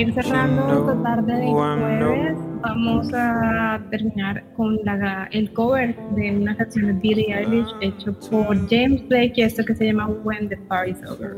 ir 0.00 0.14
cerrando 0.14 0.80
esta 0.80 1.02
tarde 1.02 1.32
de 1.34 1.46
jueves, 1.46 2.36
vamos 2.62 3.08
a 3.12 3.80
terminar 3.90 4.42
con 4.56 4.78
la, 4.84 5.28
el 5.32 5.52
cover 5.52 5.96
de 6.14 6.36
una 6.36 6.56
canción 6.56 6.86
de 6.86 6.92
Billie 6.94 7.34
Eilish 7.34 7.68
hecho 7.80 8.12
por 8.30 8.56
James 8.68 9.06
Blake 9.08 9.34
y 9.36 9.42
esto 9.42 9.64
que 9.64 9.74
se 9.74 9.86
llama 9.86 10.08
When 10.24 10.48
the 10.48 10.56
Party's 10.68 11.02
Over. 11.04 11.36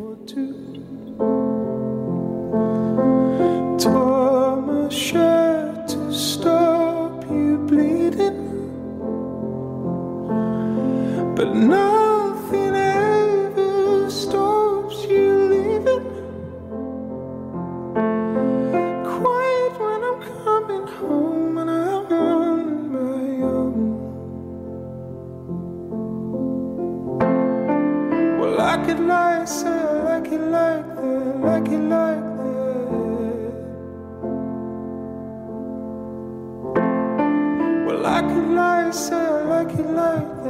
to 5.89 6.13
stop 6.13 7.25
you 7.25 7.59
bleeding, 7.67 8.39
but 11.35 11.55
nothing 11.55 12.12
like, 29.43 29.49
say 29.49 29.69
I 29.69 30.03
like 30.03 30.33
it 30.33 30.41
like 30.41 30.87
that, 30.95 31.41
like 31.41 31.69
it 31.69 31.79
like 31.79 32.23
that. 32.39 32.63
Well, 37.87 38.07
I 38.07 38.21
could 38.23 38.49
lie, 38.55 38.91
say 38.93 39.17
I 39.17 39.43
like 39.43 39.75
it 39.79 39.91
like 39.91 40.42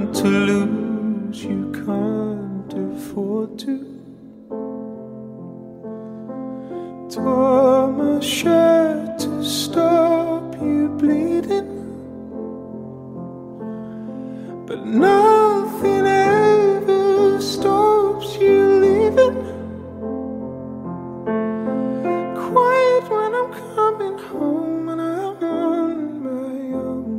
To 0.08 0.26
lose, 0.26 1.44
you 1.44 1.70
can't 1.72 2.72
afford 2.72 3.58
to. 3.58 3.97
Tore 7.10 7.90
my 7.90 8.20
shirt 8.20 9.18
to 9.20 9.42
stop 9.42 10.54
you 10.60 10.88
bleeding, 10.98 11.70
but 14.66 14.84
nothing 14.84 16.06
ever 16.06 17.40
stops 17.40 18.36
you 18.36 18.62
leaving. 18.84 19.36
Quiet 22.36 23.04
when 23.08 23.34
I'm 23.40 23.52
coming 23.74 24.18
home 24.28 24.88
and 24.90 25.00
I'm 25.00 25.42
on 25.42 25.96
my 26.26 26.58
own. 26.84 27.10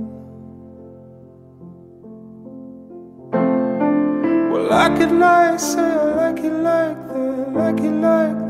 Well, 4.51 4.71
I 4.71 4.89
could 4.95 5.11
lie, 5.13 5.57
say 5.57 5.81
I 5.81 5.81
like 6.13 6.43
it 6.43 6.53
like 6.53 7.07
that, 7.07 7.53
like 7.55 7.79
it 7.79 7.91
like 7.91 8.37
that. 8.37 8.48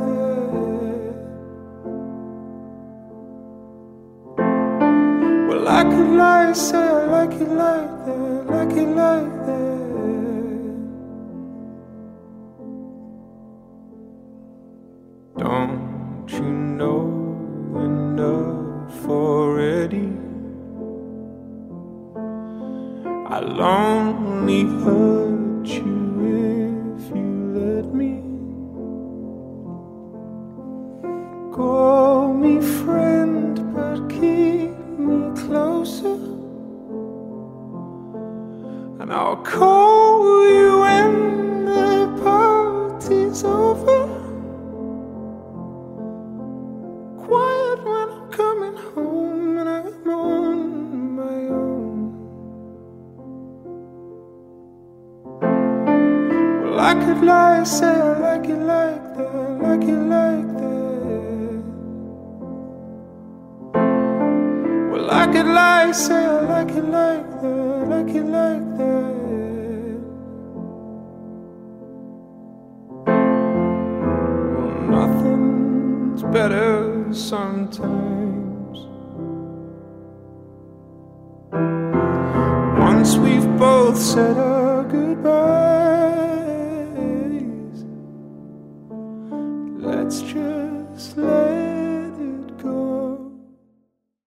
Say 6.53 6.77
I 6.77 7.05
like 7.05 7.31
it 7.33 7.49
like 7.49 8.05
that, 8.05 8.45
like 8.47 8.77
it 8.77 8.87
like 8.87 9.29
that. 9.33 9.38